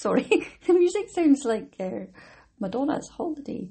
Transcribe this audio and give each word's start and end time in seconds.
Sorry, 0.00 0.48
the 0.66 0.72
music 0.72 1.10
sounds 1.10 1.44
like 1.44 1.76
uh, 1.78 2.06
Madonna's 2.58 3.10
holiday. 3.10 3.68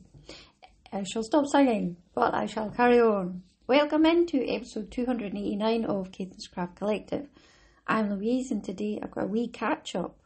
I 0.94 1.02
shall 1.02 1.24
stop 1.24 1.48
singing, 1.48 1.98
but 2.14 2.36
I 2.36 2.46
shall 2.46 2.70
carry 2.70 3.02
on. 3.02 3.42
Welcome 3.66 4.06
into 4.06 4.48
episode 4.48 4.92
289 4.92 5.86
of 5.86 6.12
Caithness 6.12 6.46
Craft 6.46 6.76
Collective. 6.76 7.26
I'm 7.88 8.12
Louise, 8.12 8.52
and 8.52 8.64
today 8.64 9.00
I've 9.02 9.10
got 9.10 9.24
a 9.24 9.28
wee 9.28 9.48
catch 9.48 9.96
up. 9.96 10.20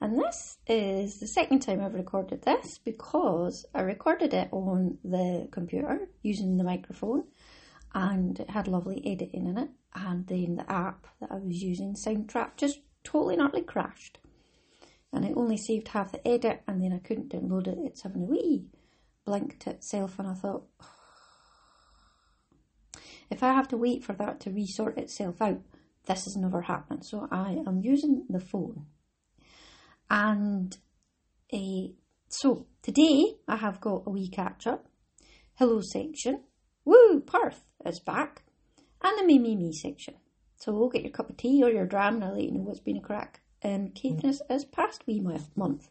And 0.00 0.16
this 0.16 0.58
is 0.68 1.18
the 1.18 1.26
second 1.26 1.58
time 1.58 1.80
I've 1.80 1.94
recorded 1.94 2.42
this 2.42 2.78
because 2.78 3.66
I 3.74 3.80
recorded 3.80 4.34
it 4.34 4.50
on 4.52 4.98
the 5.02 5.48
computer 5.50 6.08
using 6.22 6.56
the 6.56 6.62
microphone 6.62 7.24
and 7.92 8.38
it 8.38 8.50
had 8.50 8.68
lovely 8.68 9.02
editing 9.04 9.48
in 9.48 9.58
it. 9.58 9.70
And 9.92 10.24
then 10.28 10.54
the 10.54 10.70
app 10.70 11.08
that 11.18 11.32
I 11.32 11.38
was 11.38 11.60
using, 11.60 11.96
Soundtrap, 11.96 12.56
just 12.56 12.78
totally 13.02 13.34
and 13.34 13.42
utterly 13.42 13.62
crashed. 13.62 14.20
And 15.12 15.24
I 15.24 15.32
only 15.32 15.56
saved 15.56 15.88
half 15.88 16.12
the 16.12 16.26
edit 16.26 16.62
and 16.66 16.82
then 16.82 16.92
I 16.92 16.98
couldn't 16.98 17.30
download 17.30 17.66
it. 17.66 17.78
It's 17.80 18.02
having 18.02 18.22
a 18.22 18.26
wee 18.26 18.66
blink 19.28 19.58
to 19.60 19.70
itself, 19.70 20.18
and 20.18 20.26
I 20.26 20.32
thought, 20.32 20.64
if 23.30 23.42
I 23.42 23.52
have 23.52 23.68
to 23.68 23.76
wait 23.76 24.02
for 24.02 24.14
that 24.14 24.40
to 24.40 24.50
resort 24.50 24.96
itself 24.96 25.42
out, 25.42 25.60
this 26.06 26.26
is 26.26 26.36
never 26.36 26.62
happening. 26.62 27.02
So 27.02 27.28
I 27.30 27.62
am 27.66 27.80
using 27.82 28.24
the 28.30 28.40
phone. 28.40 28.86
And 30.08 30.74
uh, 31.52 31.92
so 32.30 32.66
today 32.82 33.34
I 33.46 33.56
have 33.56 33.82
got 33.82 34.04
a 34.06 34.10
wee 34.10 34.30
catch 34.30 34.66
up, 34.66 34.88
hello 35.56 35.82
section, 35.82 36.44
woo, 36.86 37.20
Perth 37.20 37.62
is 37.84 38.00
back, 38.00 38.44
and 39.02 39.18
the 39.18 39.24
me 39.24 39.38
me 39.38 39.56
me 39.56 39.72
section. 39.72 40.14
So 40.56 40.88
get 40.88 41.02
your 41.02 41.12
cup 41.12 41.28
of 41.28 41.36
tea 41.36 41.62
or 41.62 41.70
your 41.70 41.86
dram 41.86 42.16
and 42.16 42.24
I'll 42.24 42.32
let 42.32 42.44
you 42.44 42.52
know 42.52 42.62
what's 42.62 42.80
been 42.80 42.96
a 42.96 43.02
crack. 43.02 43.42
Um, 43.64 43.90
Caithness 43.90 44.40
is 44.48 44.64
past 44.64 45.04
wee 45.06 45.20
month. 45.20 45.88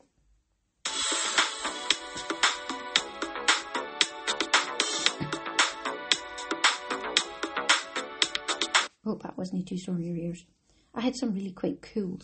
Hope 9.03 9.23
that 9.23 9.37
wasn't 9.37 9.67
too 9.67 9.77
sore 9.77 9.95
in 9.95 10.03
your 10.03 10.17
ears. 10.17 10.45
I 10.93 11.01
had 11.01 11.15
some 11.15 11.33
really 11.33 11.51
quite 11.51 11.81
cool 11.81 12.19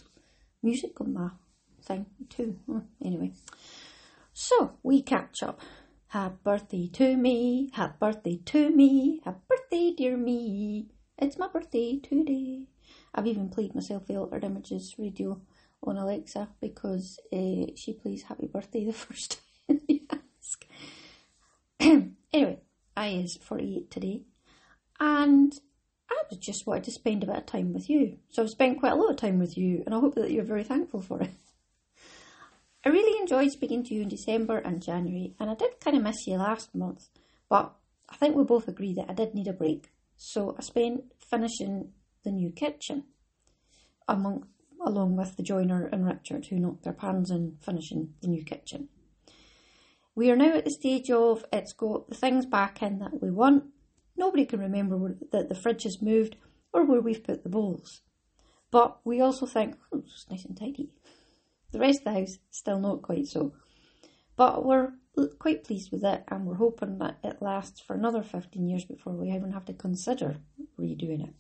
music 0.62 1.00
on 1.02 1.14
my 1.14 1.30
thing 1.82 2.06
too. 2.30 2.60
Anyway, 3.04 3.34
so 4.34 4.78
we 4.82 5.02
catch 5.02 5.44
up. 5.44 5.60
Happy 6.08 6.36
birthday 6.44 6.88
to 6.94 7.18
me, 7.18 7.70
happy 7.74 7.96
birthday 8.00 8.40
to 8.46 8.70
me, 8.70 9.22
happy 9.26 9.40
birthday 9.50 9.94
dear 9.98 10.16
me. 10.16 10.88
It's 11.18 11.38
my 11.38 11.48
birthday 11.48 12.00
today. 12.00 12.68
I've 13.14 13.28
even 13.28 13.50
played 13.50 13.76
myself 13.76 14.08
the 14.08 14.18
Altered 14.18 14.44
Images 14.44 14.96
radio 14.98 15.40
on 15.84 15.98
Alexa 15.98 16.50
because 16.62 17.20
uh, 17.32 17.68
she 17.76 17.98
plays 18.02 18.24
Happy 18.24 18.48
Birthday 18.48 18.86
the 18.86 18.94
first 19.06 19.40
time 19.68 19.82
you 19.88 20.02
ask. 20.12 20.66
anyway, 22.34 22.60
I 22.96 23.08
is 23.08 23.38
48 23.38 23.92
today 23.92 24.22
and 25.00 25.54
I 26.10 26.36
just 26.36 26.66
wanted 26.66 26.86
to 26.86 26.92
spend 26.92 27.24
a 27.24 27.28
bit 27.28 27.36
of 27.36 27.46
time 27.46 27.74
with 27.74 27.90
you. 27.90 28.18
So 28.30 28.44
I've 28.44 28.50
spent 28.50 28.80
quite 28.80 28.94
a 28.94 28.96
lot 28.96 29.12
of 29.12 29.18
time 29.18 29.40
with 29.40 29.58
you, 29.58 29.84
and 29.86 29.94
I 29.94 30.00
hope 30.00 30.16
that 30.16 30.32
you're 30.32 30.44
very 30.44 30.64
thankful 30.64 31.02
for 31.02 31.22
it. 31.22 31.32
I 32.86 32.90
really 32.90 33.20
enjoyed 33.22 33.52
speaking 33.52 33.84
to 33.86 33.94
you 33.94 34.02
in 34.02 34.10
December 34.10 34.58
and 34.58 34.82
January, 34.82 35.36
and 35.40 35.50
I 35.50 35.56
did 35.56 35.80
kind 35.80 35.96
of 35.96 36.04
miss 36.04 36.28
you 36.28 36.38
last 36.38 36.74
month, 36.76 37.08
but 37.50 37.74
I 38.10 38.16
think 38.16 38.36
we 38.36 38.44
both 38.44 38.68
agree 38.68 38.94
that 38.96 39.10
I 39.10 39.14
did 39.14 39.34
need 39.34 39.48
a 39.48 39.54
break. 39.54 39.92
So 40.18 40.56
I 40.58 40.62
spent 40.62 41.04
finishing 41.30 41.92
the 42.24 42.32
new 42.32 42.52
kitchen, 42.52 43.06
among 44.08 44.48
along 44.86 45.16
with 45.16 45.38
the 45.38 45.44
joiner 45.44 45.88
and 45.88 46.06
Richard, 46.06 46.48
who 46.48 46.60
knocked 46.60 46.84
their 46.84 46.94
pans 46.94 47.32
in 47.32 47.58
finishing 47.62 48.14
the 48.22 48.28
new 48.28 48.44
kitchen. 48.44 48.90
We 50.14 50.30
are 50.30 50.36
now 50.36 50.56
at 50.56 50.66
the 50.66 50.72
stage 50.72 51.10
of 51.10 51.46
it's 51.54 51.74
got 51.74 52.10
the 52.10 52.16
things 52.16 52.46
back 52.46 52.82
in 52.82 53.00
that 53.00 53.22
we 53.22 53.32
want, 53.32 53.64
Nobody 54.16 54.46
can 54.46 54.60
remember 54.60 55.18
that 55.32 55.50
the 55.50 55.56
fridge 55.56 55.84
has 55.84 56.02
moved 56.02 56.36
or 56.72 56.86
where 56.86 57.02
we've 57.02 57.24
put 57.24 57.44
the 57.44 57.50
bowls. 57.50 58.02
But 58.72 59.00
we 59.04 59.22
also 59.22 59.46
think, 59.46 59.76
oh, 59.92 60.04
it's 60.06 60.26
nice 60.30 60.46
and 60.46 60.58
tidy. 60.58 60.90
The 61.72 61.80
rest 61.80 62.00
of 62.00 62.06
the 62.06 62.20
house, 62.20 62.38
still 62.52 62.80
not 62.80 63.02
quite 63.02 63.28
so. 63.28 63.54
But 64.36 64.66
we're 64.66 64.94
quite 65.40 65.64
pleased 65.64 65.92
with 65.92 66.04
it 66.04 66.24
and 66.28 66.46
we're 66.46 66.56
hoping 66.56 66.98
that 67.00 67.20
it 67.24 67.42
lasts 67.42 67.80
for 67.82 67.96
another 67.96 68.24
15 68.24 68.68
years 68.68 68.86
before 68.86 69.14
we 69.14 69.32
even 69.32 69.52
have 69.52 69.66
to 69.66 69.74
consider 69.74 70.38
redoing 70.80 71.28
it. 71.28 71.34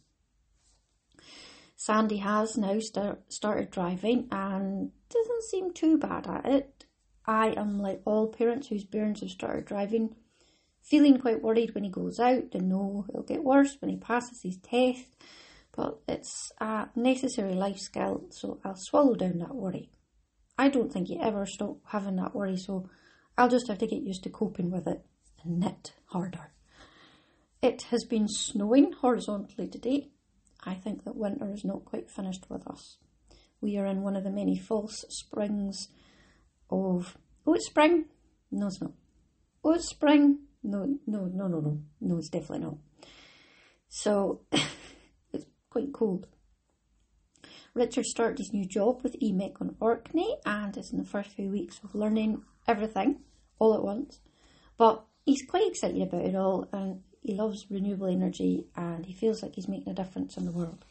Sandy 1.85 2.16
has 2.16 2.55
now 2.55 2.79
start, 2.79 3.21
started 3.27 3.69
driving 3.69 4.29
and 4.31 4.89
doesn't 5.09 5.44
seem 5.44 5.73
too 5.73 5.97
bad 5.97 6.25
at 6.27 6.45
it. 6.45 6.85
I 7.25 7.47
am 7.57 7.77
like 7.77 8.01
all 8.05 8.29
parents 8.29 8.69
whose 8.69 8.85
parents 8.85 9.19
have 9.19 9.31
started 9.31 9.66
driving 9.66 10.16
feeling 10.81 11.19
quite 11.19 11.41
worried 11.41 11.75
when 11.75 11.83
he 11.83 11.89
goes 11.89 12.22
out 12.22 12.53
and 12.53 12.69
know 12.69 13.05
it'll 13.09 13.23
get 13.23 13.43
worse 13.43 13.75
when 13.81 13.89
he 13.89 13.97
passes 13.97 14.41
his 14.41 14.55
test. 14.63 15.03
But 15.75 15.99
it's 16.07 16.53
a 16.61 16.88
necessary 16.95 17.53
life 17.53 17.79
skill, 17.79 18.27
so 18.29 18.61
I'll 18.63 18.77
swallow 18.77 19.16
down 19.16 19.39
that 19.39 19.53
worry. 19.53 19.89
I 20.57 20.69
don't 20.69 20.89
think 20.89 21.09
you 21.09 21.19
ever 21.22 21.45
stop 21.45 21.79
having 21.88 22.16
that 22.16 22.33
worry, 22.33 22.55
so 22.55 22.89
I'll 23.38 23.49
just 23.49 23.67
have 23.67 23.79
to 23.79 23.88
get 23.88 24.03
used 24.03 24.23
to 24.23 24.29
coping 24.29 24.72
with 24.72 24.88
it 24.88 25.05
and 25.43 25.59
knit 25.59 25.91
harder. 26.05 26.53
It 27.61 27.81
has 27.91 28.05
been 28.05 28.29
snowing 28.29 28.93
horizontally 28.93 29.67
today. 29.67 30.12
I 30.66 30.75
think 30.75 31.03
that 31.03 31.16
winter 31.16 31.51
is 31.51 31.66
not 31.66 31.85
quite 31.85 32.09
finished 32.09 32.46
with 32.50 32.68
us. 32.68 32.97
We 33.62 33.78
are 33.78 33.85
in 33.85 34.01
one 34.01 34.16
of 34.16 34.24
the 34.24 34.31
many 34.31 34.57
false 34.57 35.06
springs 35.09 35.90
of. 36.69 37.18
Oh, 37.46 37.53
it's 37.53 37.68
spring? 37.68 38.06
No, 38.51 38.68
it's 38.68 38.81
not. 38.81 38.91
Oh, 39.63 39.73
it's 39.73 39.90
spring. 39.90 40.40
No, 40.63 40.97
no, 41.06 41.25
no, 41.25 41.47
no, 41.47 41.59
no. 41.59 41.79
No, 42.00 42.18
it's 42.18 42.29
definitely 42.29 42.66
not. 42.66 42.78
So 43.90 44.41
it's 45.34 45.46
quite 45.69 45.94
cold. 45.94 46.28
Richard 47.73 48.06
started 48.06 48.38
his 48.38 48.53
new 48.53 48.66
job 48.66 49.02
with 49.02 49.19
EMEC 49.19 49.59
on 49.59 49.75
Orkney 49.79 50.38
and 50.46 50.78
is 50.78 50.91
in 50.91 51.00
the 51.00 51.06
first 51.06 51.31
few 51.31 51.50
weeks 51.50 51.79
of 51.84 51.96
learning 51.96 52.44
everything 52.68 53.22
all 53.59 53.73
at 53.73 53.84
once. 53.84 54.19
But 54.78 55.03
he's 55.25 55.46
quite 55.47 55.68
excited 55.68 56.02
about 56.02 56.25
it 56.25 56.35
all 56.35 56.68
and 56.72 57.02
he 57.23 57.34
loves 57.34 57.66
renewable 57.69 58.07
energy 58.07 58.67
and 58.75 59.06
he 59.06 59.13
feels 59.13 59.41
like 59.41 59.56
he's 59.56 59.67
making 59.67 59.91
a 59.91 59.95
difference 59.95 60.38
in 60.38 60.45
the 60.45 60.51
world. 60.51 60.85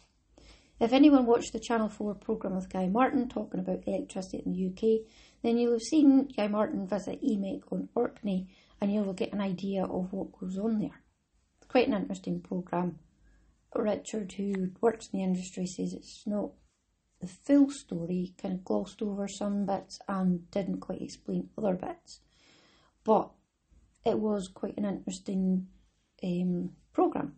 If 0.80 0.92
anyone 0.92 1.26
watched 1.26 1.52
the 1.52 1.60
Channel 1.60 1.88
4 1.88 2.14
programme 2.14 2.56
with 2.56 2.72
Guy 2.72 2.88
Martin 2.88 3.28
talking 3.28 3.60
about 3.60 3.86
electricity 3.86 4.42
in 4.44 4.52
the 4.52 4.66
UK, 4.66 5.06
then 5.42 5.58
you'll 5.58 5.72
have 5.72 5.82
seen 5.82 6.28
Guy 6.36 6.48
Martin 6.48 6.88
visit 6.88 7.22
EMEC 7.22 7.62
on 7.70 7.88
Orkney 7.94 8.48
and 8.80 8.92
you 8.92 9.02
will 9.02 9.12
get 9.12 9.32
an 9.32 9.40
idea 9.40 9.84
of 9.84 10.12
what 10.12 10.32
goes 10.32 10.58
on 10.58 10.80
there. 10.80 11.02
It's 11.60 11.70
quite 11.70 11.86
an 11.86 11.94
interesting 11.94 12.40
programme. 12.40 12.98
Richard, 13.74 14.32
who 14.32 14.70
works 14.80 15.08
in 15.12 15.18
the 15.18 15.24
industry, 15.24 15.66
says 15.66 15.92
it's 15.92 16.26
not 16.26 16.50
the 17.20 17.28
full 17.28 17.70
story, 17.70 18.34
kind 18.40 18.54
of 18.54 18.64
glossed 18.64 19.00
over 19.02 19.28
some 19.28 19.64
bits 19.64 20.00
and 20.08 20.50
didn't 20.50 20.80
quite 20.80 21.00
explain 21.00 21.48
other 21.56 21.74
bits. 21.74 22.20
But 23.04 23.30
it 24.04 24.18
was 24.18 24.48
quite 24.48 24.76
an 24.76 24.84
interesting 24.84 25.68
um, 26.22 26.70
programme. 26.92 27.34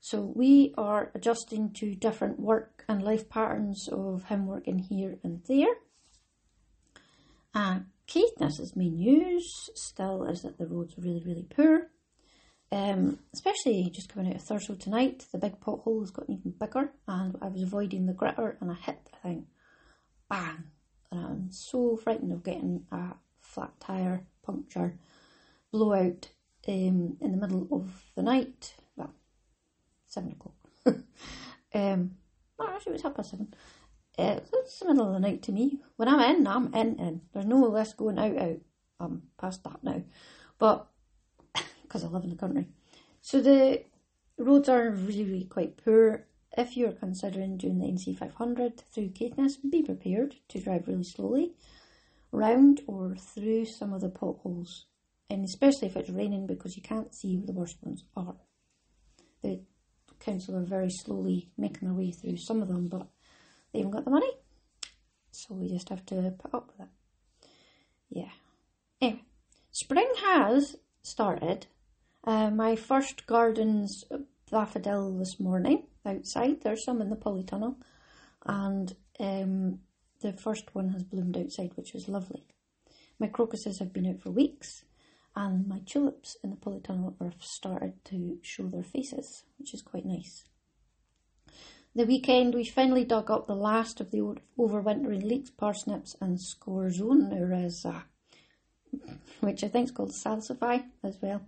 So 0.00 0.32
we 0.34 0.74
are 0.76 1.12
adjusting 1.14 1.72
to 1.74 1.94
different 1.94 2.40
work 2.40 2.84
and 2.88 3.02
life 3.02 3.28
patterns 3.28 3.88
of 3.90 4.24
him 4.24 4.46
working 4.46 4.80
here 4.80 5.18
and 5.22 5.42
there. 5.46 5.74
Uh, 7.54 7.80
Caithness's 8.06 8.74
main 8.74 8.96
news 8.96 9.70
still 9.74 10.24
is 10.24 10.42
that 10.42 10.58
the 10.58 10.66
roads 10.66 10.98
are 10.98 11.02
really, 11.02 11.22
really 11.24 11.46
poor. 11.48 11.88
Um, 12.72 13.18
especially 13.34 13.90
just 13.90 14.08
coming 14.08 14.32
out 14.32 14.40
of 14.40 14.42
Thurso 14.42 14.78
tonight, 14.78 15.26
the 15.30 15.38
big 15.38 15.60
pothole 15.60 16.00
has 16.00 16.10
gotten 16.10 16.34
even 16.34 16.54
bigger, 16.58 16.90
and 17.06 17.36
I 17.42 17.48
was 17.48 17.62
avoiding 17.62 18.06
the 18.06 18.14
gritter 18.14 18.56
and 18.60 18.70
I 18.70 18.74
hit 18.74 18.98
the 19.04 19.18
thing, 19.18 19.46
bang! 20.28 20.64
And 21.10 21.20
I'm 21.20 21.52
so 21.52 21.96
frightened 21.96 22.32
of 22.32 22.42
getting 22.42 22.86
a 22.90 23.14
flat 23.40 23.78
tire 23.78 24.26
puncture, 24.42 24.98
blowout 25.70 26.30
um, 26.68 27.16
in 27.20 27.32
the 27.32 27.36
middle 27.36 27.68
of 27.70 27.90
the 28.14 28.22
night. 28.22 28.74
Well, 28.96 29.12
seven 30.06 30.32
o'clock. 30.32 30.54
um, 31.74 32.12
actually, 32.60 32.90
it 32.90 32.94
was 32.94 33.02
half 33.02 33.14
past 33.14 33.30
seven. 33.30 33.54
Uh, 34.18 34.40
it's 34.52 34.78
the 34.78 34.86
middle 34.86 35.08
of 35.08 35.14
the 35.14 35.20
night 35.20 35.42
to 35.42 35.52
me. 35.52 35.80
When 35.96 36.08
I'm 36.08 36.36
in, 36.36 36.46
I'm 36.46 36.74
in, 36.74 36.98
in. 36.98 37.20
There's 37.32 37.46
no 37.46 37.60
less 37.60 37.94
going 37.94 38.18
out, 38.18 38.36
out. 38.36 38.60
I'm 39.00 39.22
past 39.40 39.64
that 39.64 39.82
now. 39.82 40.02
But, 40.58 40.86
because 41.82 42.04
I 42.04 42.08
live 42.08 42.24
in 42.24 42.30
the 42.30 42.36
country. 42.36 42.68
So 43.20 43.40
the 43.40 43.84
roads 44.38 44.68
are 44.68 44.90
really, 44.90 45.24
really 45.24 45.44
quite 45.44 45.82
poor. 45.82 46.26
If 46.56 46.76
you're 46.76 46.92
considering 46.92 47.56
doing 47.56 47.78
the 47.78 47.86
NC500 47.86 48.80
through 48.92 49.08
Caithness, 49.10 49.56
be 49.56 49.82
prepared 49.82 50.36
to 50.48 50.60
drive 50.60 50.86
really 50.86 51.04
slowly 51.04 51.54
round 52.30 52.80
or 52.86 53.14
through 53.16 53.66
some 53.66 53.92
of 53.92 54.00
the 54.00 54.08
potholes. 54.08 54.86
And 55.30 55.44
especially 55.44 55.88
if 55.88 55.96
it's 55.96 56.10
raining 56.10 56.46
because 56.46 56.76
you 56.76 56.82
can't 56.82 57.14
see 57.14 57.36
where 57.36 57.46
the 57.46 57.52
worst 57.52 57.76
ones 57.82 58.04
are. 58.16 58.36
The 59.42 59.62
council 60.20 60.56
are 60.56 60.64
very 60.64 60.90
slowly 60.90 61.50
making 61.56 61.88
their 61.88 61.96
way 61.96 62.10
through 62.10 62.36
some 62.36 62.62
of 62.62 62.68
them, 62.68 62.88
but 62.88 63.08
they 63.72 63.80
haven't 63.80 63.92
got 63.92 64.04
the 64.04 64.10
money. 64.10 64.30
So 65.30 65.54
we 65.54 65.68
just 65.68 65.88
have 65.88 66.04
to 66.06 66.34
put 66.38 66.54
up 66.54 66.68
with 66.68 66.86
it. 66.86 66.92
Yeah. 68.10 68.30
Anyway, 69.00 69.24
spring 69.70 70.12
has 70.22 70.76
started. 71.02 71.66
Uh, 72.24 72.50
my 72.50 72.76
first 72.76 73.26
garden's 73.26 74.04
daffodil 74.50 75.18
this 75.18 75.40
morning 75.40 75.84
outside. 76.04 76.60
There's 76.60 76.84
some 76.84 77.00
in 77.00 77.10
the 77.10 77.16
polytunnel, 77.16 77.76
and 78.46 78.94
um, 79.18 79.80
the 80.20 80.32
first 80.32 80.74
one 80.74 80.90
has 80.90 81.02
bloomed 81.02 81.36
outside, 81.36 81.72
which 81.74 81.94
was 81.94 82.08
lovely. 82.08 82.44
My 83.18 83.26
crocuses 83.28 83.78
have 83.78 83.92
been 83.92 84.06
out 84.06 84.20
for 84.20 84.30
weeks, 84.30 84.84
and 85.34 85.66
my 85.66 85.80
tulips 85.86 86.36
in 86.42 86.50
the 86.50 86.56
polytunnel 86.56 87.14
have 87.20 87.42
started 87.42 87.94
to 88.04 88.38
show 88.42 88.68
their 88.68 88.82
faces, 88.82 89.44
which 89.58 89.72
is 89.72 89.82
quite 89.82 90.04
nice. 90.04 90.44
The 91.94 92.06
weekend, 92.06 92.54
we 92.54 92.64
finally 92.64 93.04
dug 93.04 93.30
up 93.30 93.46
the 93.46 93.54
last 93.54 94.00
of 94.00 94.10
the 94.10 94.36
overwintering 94.58 95.24
leeks, 95.24 95.50
parsnips, 95.50 96.16
and 96.20 96.38
scorzonera, 96.38 98.04
which 99.40 99.62
I 99.62 99.68
think 99.68 99.84
is 99.84 99.90
called 99.90 100.12
salsify 100.12 100.84
as 101.02 101.18
well, 101.20 101.42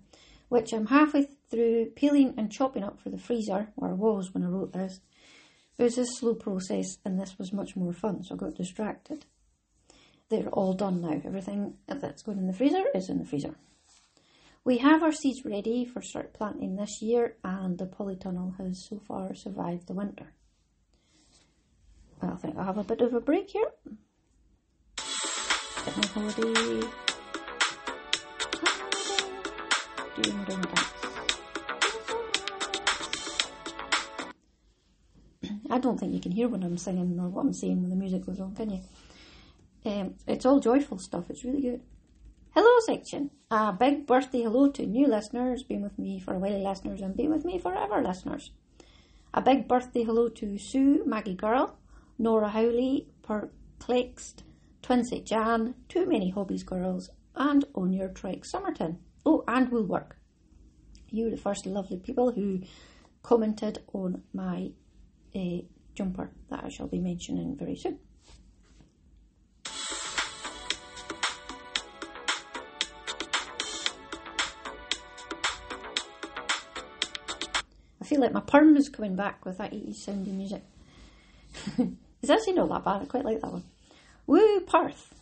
which 0.51 0.73
I'm 0.73 0.87
halfway 0.87 1.29
through 1.51 1.93
peeling 1.97 2.35
and 2.37 2.53
chopping 2.53 2.85
up 2.85 3.01
for 3.01 3.09
the 3.09 3.19
freezer, 3.19 3.69
or 3.77 3.95
was 3.95 4.35
when 4.35 4.45
I 4.45 4.49
wrote 4.49 4.75
this. 4.75 5.01
It 5.79 5.83
was 5.83 5.99
a 5.99 6.07
slow 6.07 6.35
process, 6.35 6.99
and 7.05 7.19
this 7.19 7.39
was 7.39 7.53
much 7.53 7.75
more 7.75 7.93
fun, 7.93 8.23
so 8.23 8.35
I 8.35 8.39
got 8.39 8.55
distracted. 8.55 9.25
They're 10.29 10.49
all 10.49 10.75
done 10.75 11.01
now. 11.01 11.21
Everything 11.25 11.75
that's 11.87 12.23
going 12.23 12.39
in 12.39 12.47
the 12.47 12.53
freezer 12.53 12.85
is 12.95 13.09
in 13.09 13.19
the 13.19 13.25
freezer. 13.25 13.55
We 14.67 14.79
have 14.79 15.03
our 15.03 15.13
seeds 15.13 15.45
ready 15.45 15.85
for 15.85 16.01
start 16.01 16.33
planting 16.33 16.77
this 16.77 17.03
year, 17.03 17.37
and 17.45 17.77
the 17.77 17.85
polytunnel 17.85 18.57
has 18.57 18.87
so 18.89 18.99
far 19.07 19.35
survived 19.35 19.89
the 19.89 19.93
winter. 19.93 20.33
I 22.23 22.31
think 22.37 22.57
I'll 22.57 22.65
have 22.65 22.79
a 22.79 22.85
bit 22.85 23.03
of 23.03 23.13
a 23.13 23.21
break 23.21 23.51
here. 23.51 23.71
Get 24.97 25.97
my 25.99 26.07
holiday. 26.07 26.89
Doing. 30.23 30.65
I 35.71 35.79
don't 35.79 36.01
think 36.01 36.15
you 36.15 36.21
can 36.21 36.33
hear 36.33 36.49
when 36.49 36.63
I'm 36.63 36.79
singing 36.79 37.21
or 37.21 37.29
what 37.29 37.43
I'm 37.43 37.53
saying 37.53 37.83
when 37.83 37.91
the 37.91 37.97
music 37.97 38.25
goes 38.25 38.41
on, 38.41 38.55
can 38.55 38.71
you? 38.71 38.81
Um, 39.85 40.15
it's 40.27 40.47
all 40.47 40.61
joyful 40.61 40.99
stuff. 40.99 41.29
It's 41.29 41.45
really 41.45 41.61
good. 41.61 41.83
Hello 42.57 42.79
section. 42.87 43.33
A 43.51 43.73
big 43.73 44.07
birthday 44.07 44.43
hello 44.43 44.71
to 44.71 44.87
new 44.87 45.09
listeners, 45.09 45.65
been 45.65 45.83
with 45.83 45.99
me 45.99 46.21
for 46.21 46.35
a 46.35 46.39
while 46.39 46.63
listeners, 46.63 47.01
and 47.01 47.17
been 47.17 47.33
with 47.33 47.45
me 47.45 47.59
forever 47.59 48.01
listeners. 48.01 48.53
A 49.35 49.43
big 49.43 49.67
birthday 49.67 50.05
hello 50.05 50.29
to 50.29 50.57
Sue, 50.57 51.03
Maggie 51.05 51.35
Girl, 51.35 51.77
Nora 52.17 52.51
Howley, 52.51 53.09
Perplexed, 53.23 54.45
Twinset 54.85 55.25
Jan, 55.25 55.75
Too 55.89 56.07
Many 56.07 56.31
Hobbies 56.31 56.63
Girls, 56.63 57.11
and 57.35 57.65
On 57.75 57.93
Your 57.93 58.11
Trike 58.11 58.45
Somerton. 58.45 59.01
Oh, 59.27 59.43
and 59.49 59.69
Will 59.73 59.87
Work. 59.87 60.17
You 61.09 61.31
the 61.31 61.37
first 61.37 61.67
lovely 61.67 61.99
people 61.99 62.31
who 62.31 62.61
commented 63.25 63.81
on 63.93 64.23
my 64.33 64.71
uh, 65.35 65.63
jumper 65.97 66.31
that 66.51 66.63
I 66.63 66.69
shall 66.69 66.87
be 66.87 67.01
mentioning 67.01 67.57
very 67.57 67.75
soon. 67.75 67.99
I 78.05 78.07
feel 78.07 78.21
like 78.21 78.35
my 78.35 78.41
perm 78.41 78.77
is 78.77 78.91
coming 78.91 79.17
back 79.17 79.47
with 79.47 79.57
that 79.57 79.73
80s 79.73 79.95
sounding 79.95 80.37
music. 80.37 80.63
it's 81.79 82.31
actually 82.31 82.53
not 82.53 82.69
that 82.69 82.85
bad, 82.85 83.01
I 83.01 83.05
quite 83.07 83.25
like 83.25 83.41
that 83.41 83.51
one. 83.51 83.65
Woo, 84.27 84.61
Perth. 84.61 85.15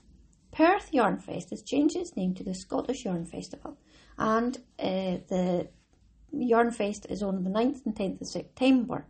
Perth 0.50 0.92
Yarn 0.92 1.20
Fest 1.20 1.50
has 1.50 1.62
changed 1.62 1.94
its 1.94 2.16
name 2.16 2.34
to 2.34 2.42
the 2.42 2.56
Scottish 2.56 3.04
Yarn 3.04 3.24
Festival, 3.24 3.78
and 4.18 4.56
uh, 4.80 5.22
the 5.28 5.68
Yarn 6.32 6.72
Fest 6.72 7.06
is 7.08 7.22
on 7.22 7.44
the 7.44 7.50
9th 7.50 7.86
and 7.86 7.94
10th 7.94 8.20
of 8.20 8.26
September. 8.26 9.06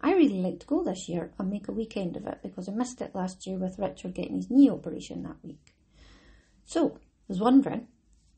I 0.00 0.14
really 0.14 0.42
like 0.42 0.58
to 0.58 0.66
go 0.66 0.82
this 0.82 1.08
year 1.08 1.30
and 1.38 1.48
make 1.48 1.68
a 1.68 1.72
weekend 1.72 2.16
of 2.16 2.26
it 2.26 2.40
because 2.42 2.68
I 2.68 2.72
missed 2.72 3.00
it 3.00 3.14
last 3.14 3.46
year 3.46 3.56
with 3.56 3.78
Richard 3.78 4.14
getting 4.14 4.34
his 4.34 4.50
knee 4.50 4.68
operation 4.68 5.22
that 5.22 5.36
week. 5.44 5.74
So, 6.64 6.96
I 6.96 7.00
was 7.28 7.38
wondering, 7.38 7.86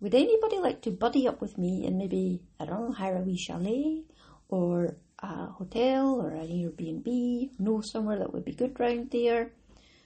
would 0.00 0.14
anybody 0.14 0.59
like 0.59 0.82
to 0.82 0.91
buddy 0.91 1.26
up 1.26 1.41
with 1.41 1.56
me 1.56 1.87
and 1.87 1.97
maybe, 1.97 2.43
I 2.61 2.67
don't 2.67 2.88
know, 2.88 2.93
hire 2.93 3.17
a 3.17 3.23
wee 3.23 3.38
chalet 3.38 4.05
or 4.49 4.97
a 5.21 5.47
hotel 5.47 6.21
or 6.21 6.31
an 6.31 6.49
Airbnb, 6.49 7.59
know 7.59 7.81
somewhere 7.81 8.19
that 8.19 8.33
would 8.33 8.45
be 8.45 8.55
good 8.55 8.79
round 8.79 9.11
there, 9.11 9.53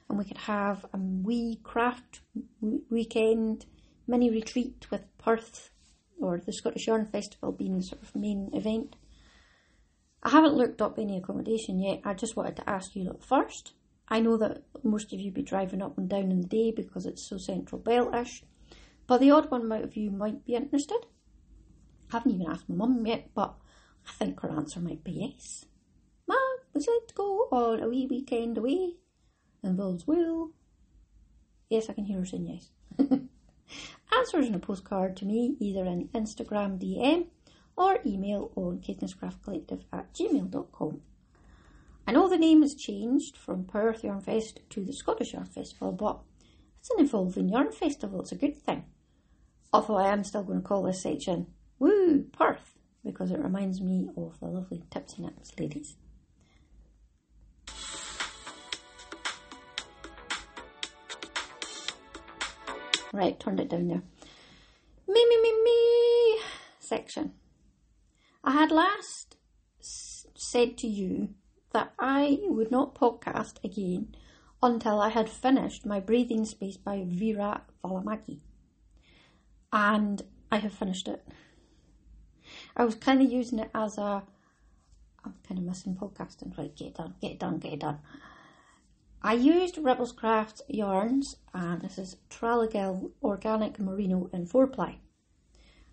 and 0.08 0.18
we 0.18 0.24
could 0.24 0.38
have 0.38 0.84
a 0.92 0.98
wee 0.98 1.60
craft 1.62 2.20
weekend 2.90 3.66
mini 4.06 4.30
retreat 4.30 4.86
with 4.90 5.02
Perth 5.18 5.70
or 6.20 6.38
the 6.38 6.52
Scottish 6.52 6.86
Yarn 6.86 7.06
Festival 7.06 7.52
being 7.52 7.76
the 7.76 7.82
sort 7.82 8.02
of 8.02 8.14
main 8.14 8.50
event. 8.52 8.96
I 10.22 10.30
haven't 10.30 10.54
looked 10.54 10.80
up 10.80 10.98
any 10.98 11.18
accommodation 11.18 11.80
yet. 11.80 12.00
I 12.04 12.14
just 12.14 12.36
wanted 12.36 12.56
to 12.56 12.70
ask 12.70 12.94
you 12.94 13.04
that 13.04 13.24
first. 13.24 13.72
I 14.08 14.20
know 14.20 14.36
that 14.36 14.62
most 14.82 15.12
of 15.12 15.20
you 15.20 15.32
be 15.32 15.42
driving 15.42 15.82
up 15.82 15.98
and 15.98 16.08
down 16.08 16.30
in 16.30 16.40
the 16.40 16.46
day 16.46 16.72
because 16.74 17.06
it's 17.06 17.28
so 17.28 17.38
central 17.38 17.80
beltish, 17.80 18.42
but 19.06 19.18
the 19.18 19.30
odd 19.30 19.50
one 19.50 19.70
out 19.72 19.84
of 19.84 19.96
you 19.96 20.10
might 20.10 20.44
be 20.44 20.54
interested. 20.54 21.06
I 22.10 22.18
haven't 22.18 22.32
even 22.32 22.50
asked 22.50 22.68
my 22.68 22.76
mum 22.76 23.06
yet, 23.06 23.30
but 23.34 23.54
I 24.08 24.12
think 24.12 24.40
her 24.40 24.50
answer 24.50 24.80
might 24.80 25.04
be 25.04 25.12
yes. 25.12 25.66
Mum, 26.26 26.38
would 26.72 26.86
you 26.86 26.94
like 26.94 27.08
to 27.08 27.14
go 27.14 27.48
on 27.52 27.82
a 27.82 27.88
wee 27.88 28.06
weekend 28.08 28.58
away? 28.58 28.94
Bill's 29.62 30.06
will. 30.06 30.50
Yes, 31.70 31.88
I 31.88 31.92
can 31.92 32.04
hear 32.04 32.18
her 32.18 32.26
saying 32.26 32.46
yes. 32.46 32.70
Answers 34.16 34.46
in 34.46 34.54
a 34.54 34.58
postcard 34.58 35.16
to 35.18 35.24
me, 35.24 35.56
either 35.60 35.86
in 35.86 36.08
Instagram 36.08 36.78
DM 36.78 37.26
or 37.76 38.00
email 38.04 38.50
on 38.56 38.78
caithnesscraftcollective 38.80 39.82
at 39.92 40.12
gmail.com. 40.12 41.00
I 42.06 42.12
know 42.12 42.28
the 42.28 42.36
name 42.36 42.62
has 42.62 42.74
changed 42.74 43.36
from 43.36 43.64
Perth 43.64 44.04
Yarn 44.04 44.20
Fest 44.20 44.60
to 44.70 44.84
the 44.84 44.92
Scottish 44.92 45.32
Yarn 45.32 45.46
Festival, 45.46 45.92
but 45.92 46.20
it's 46.80 46.90
an 46.90 47.04
evolving 47.04 47.48
yarn 47.48 47.70
festival, 47.70 48.20
it's 48.20 48.32
a 48.32 48.36
good 48.36 48.56
thing. 48.56 48.84
Although 49.72 49.96
I 49.96 50.12
am 50.12 50.24
still 50.24 50.42
going 50.42 50.60
to 50.60 50.66
call 50.66 50.82
this 50.82 51.02
section 51.02 51.46
Woo 51.78 52.24
Perth 52.32 52.74
because 53.04 53.30
it 53.30 53.40
reminds 53.40 53.80
me 53.80 54.08
of 54.16 54.38
the 54.40 54.46
lovely 54.46 54.82
Tipsy 54.90 55.22
Nips 55.22 55.52
ladies. 55.58 55.96
Right, 63.12 63.38
turned 63.38 63.60
it 63.60 63.68
down 63.68 63.88
there. 63.88 64.02
Me, 65.06 65.26
me, 65.28 65.42
me, 65.42 65.62
me 65.64 66.40
section. 66.78 67.34
I 68.42 68.52
had 68.52 68.70
last 68.70 69.36
s- 69.80 70.26
said 70.34 70.78
to 70.78 70.86
you 70.86 71.34
that 71.72 71.92
I 71.98 72.38
would 72.42 72.70
not 72.70 72.94
podcast 72.94 73.62
again 73.62 74.14
until 74.62 75.00
I 75.00 75.10
had 75.10 75.28
finished 75.28 75.84
my 75.84 76.00
breathing 76.00 76.44
space 76.44 76.76
by 76.76 77.04
Vera 77.06 77.62
Välimäki. 77.84 78.38
And 79.72 80.22
I 80.50 80.56
have 80.56 80.72
finished 80.72 81.08
it. 81.08 81.26
I 82.76 82.84
was 82.84 82.94
kind 82.94 83.20
of 83.20 83.30
using 83.30 83.58
it 83.58 83.70
as 83.74 83.98
a, 83.98 84.22
I'm 85.24 85.34
kind 85.46 85.58
of 85.58 85.64
missing 85.64 85.94
podcasting, 85.94 86.56
right, 86.56 86.74
get 86.74 86.88
it 86.88 86.94
done, 86.96 87.14
get 87.20 87.32
it 87.32 87.38
done, 87.38 87.58
get 87.58 87.74
it 87.74 87.80
done. 87.80 87.98
I 89.22 89.34
used 89.34 89.78
Ripples 89.78 90.12
Craft 90.12 90.62
yarns, 90.68 91.36
and 91.54 91.82
this 91.82 91.96
is 91.96 92.16
Tralligill 92.28 93.12
Organic 93.22 93.78
Merino 93.78 94.28
in 94.32 94.46
4 94.46 94.66
ply. 94.66 94.98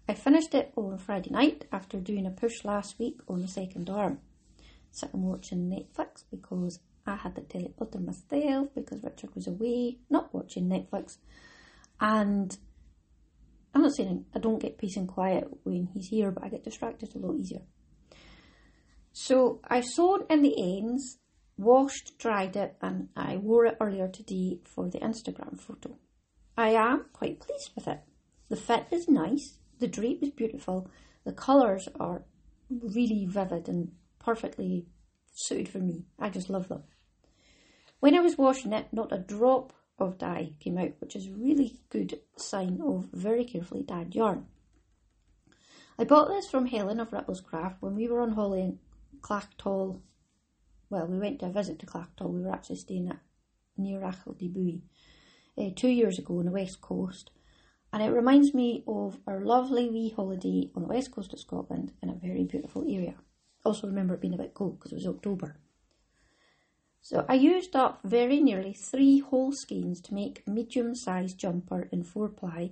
I 0.07 0.15
finished 0.15 0.55
it 0.55 0.73
on 0.75 0.97
Friday 0.97 1.29
night 1.29 1.65
after 1.71 1.99
doing 1.99 2.25
a 2.25 2.31
push 2.31 2.65
last 2.65 2.97
week 2.97 3.19
on 3.27 3.41
the 3.41 3.47
second 3.47 3.89
arm. 3.91 4.19
Sitting 4.89 5.21
watching 5.21 5.69
Netflix 5.69 6.23
because 6.31 6.79
I 7.05 7.17
had 7.17 7.35
to 7.35 7.41
teleport 7.41 7.93
myself 8.01 8.69
because 8.73 9.03
Richard 9.03 9.35
was 9.35 9.45
away, 9.45 9.99
not 10.09 10.33
watching 10.33 10.67
Netflix. 10.67 11.17
And 12.01 12.57
I'm 13.73 13.81
not 13.83 13.93
saying 13.93 14.25
I 14.35 14.39
don't 14.39 14.61
get 14.61 14.77
peace 14.77 14.97
and 14.97 15.07
quiet 15.07 15.47
when 15.63 15.87
he's 15.93 16.07
here, 16.07 16.31
but 16.31 16.43
I 16.43 16.49
get 16.49 16.63
distracted 16.63 17.15
a 17.15 17.19
lot 17.19 17.35
easier. 17.35 17.61
So 19.11 19.59
I 19.63 19.81
sewed 19.81 20.25
in 20.29 20.41
the 20.41 20.55
ends, 20.57 21.19
washed, 21.57 22.17
dried 22.17 22.55
it, 22.55 22.75
and 22.81 23.09
I 23.15 23.37
wore 23.37 23.65
it 23.65 23.77
earlier 23.79 24.07
today 24.07 24.59
for 24.63 24.89
the 24.89 24.99
Instagram 24.99 25.59
photo. 25.59 25.97
I 26.57 26.69
am 26.69 27.05
quite 27.13 27.39
pleased 27.39 27.71
with 27.75 27.87
it. 27.87 28.01
The 28.49 28.55
fit 28.55 28.87
is 28.91 29.07
nice, 29.07 29.57
the 29.79 29.87
drape 29.87 30.23
is 30.23 30.31
beautiful, 30.31 30.89
the 31.23 31.33
colours 31.33 31.87
are 31.99 32.23
really 32.69 33.25
vivid 33.25 33.67
and 33.67 33.91
perfectly 34.19 34.87
suited 35.33 35.69
for 35.69 35.79
me. 35.79 36.05
I 36.17 36.29
just 36.29 36.49
love 36.49 36.67
them. 36.67 36.83
When 37.99 38.15
I 38.15 38.21
was 38.21 38.37
washing 38.37 38.73
it, 38.73 38.87
not 38.91 39.11
a 39.11 39.17
drop 39.17 39.73
of 40.01 40.17
dye 40.17 40.53
came 40.59 40.77
out, 40.77 40.93
which 40.99 41.15
is 41.15 41.29
really 41.29 41.79
good 41.89 42.19
sign 42.35 42.81
of 42.81 43.09
very 43.13 43.43
carefully 43.43 43.83
dyed 43.83 44.15
yarn. 44.15 44.45
I 45.97 46.05
bought 46.05 46.29
this 46.29 46.49
from 46.49 46.67
Helen 46.67 46.99
of 46.99 47.11
Ripples 47.11 47.41
Craft 47.41 47.81
when 47.81 47.95
we 47.95 48.07
were 48.07 48.21
on 48.21 48.31
holiday 48.31 48.63
in 48.63 48.79
Clachtoll. 49.21 50.01
Well, 50.89 51.07
we 51.07 51.19
went 51.19 51.39
to 51.39 51.47
a 51.47 51.51
visit 51.51 51.79
to 51.79 51.85
Clachtoll. 51.85 52.31
We 52.31 52.41
were 52.41 52.51
actually 52.51 52.77
staying 52.77 53.09
at 53.09 53.19
near 53.77 53.99
Achiltibuie 53.99 54.81
uh, 55.57 55.69
two 55.75 55.89
years 55.89 56.17
ago 56.17 56.39
on 56.39 56.45
the 56.45 56.51
west 56.51 56.81
coast, 56.81 57.31
and 57.91 58.01
it 58.01 58.11
reminds 58.11 58.53
me 58.53 58.83
of 58.87 59.19
our 59.27 59.41
lovely 59.41 59.89
wee 59.89 60.13
holiday 60.15 60.71
on 60.75 60.83
the 60.83 60.87
west 60.87 61.11
coast 61.11 61.33
of 61.33 61.39
Scotland 61.39 61.91
in 62.01 62.09
a 62.09 62.15
very 62.15 62.45
beautiful 62.45 62.83
area. 62.83 63.15
Also, 63.65 63.87
remember 63.87 64.13
it 64.13 64.21
being 64.21 64.33
a 64.33 64.37
bit 64.37 64.53
cold 64.53 64.79
because 64.79 64.91
it 64.91 64.95
was 64.95 65.07
October. 65.07 65.57
So, 67.01 67.25
I 67.27 67.35
used 67.35 67.75
up 67.75 68.01
very 68.03 68.39
nearly 68.39 68.73
three 68.73 69.19
whole 69.19 69.51
skeins 69.51 70.01
to 70.01 70.13
make 70.13 70.47
medium 70.47 70.95
sized 70.95 71.37
jumper 71.37 71.87
in 71.91 72.03
four 72.03 72.29
ply, 72.29 72.71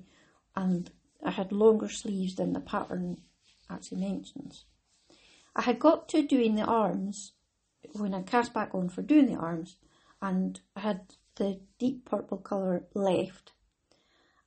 and 0.56 0.92
I 1.24 1.32
had 1.32 1.52
longer 1.52 1.90
sleeves 1.90 2.36
than 2.36 2.54
the 2.54 2.60
pattern 2.60 3.22
actually 3.70 4.02
mentions. 4.02 4.66
I 5.56 5.62
had 5.64 5.80
got 5.80 6.08
to 6.10 6.22
doing 6.22 6.56
the 6.56 6.66
arms 6.66 7.34
when 7.94 8.14
I 8.14 8.22
cast 8.22 8.54
back 8.54 8.76
on 8.76 8.90
for 8.90 9.02
doing 9.02 9.26
the 9.28 9.40
arms, 9.40 9.78
and 10.22 10.60
I 10.76 10.82
had 10.82 11.14
the 11.36 11.60
deep 11.80 12.06
purple 12.06 12.38
colour 12.38 12.84
left. 12.94 13.54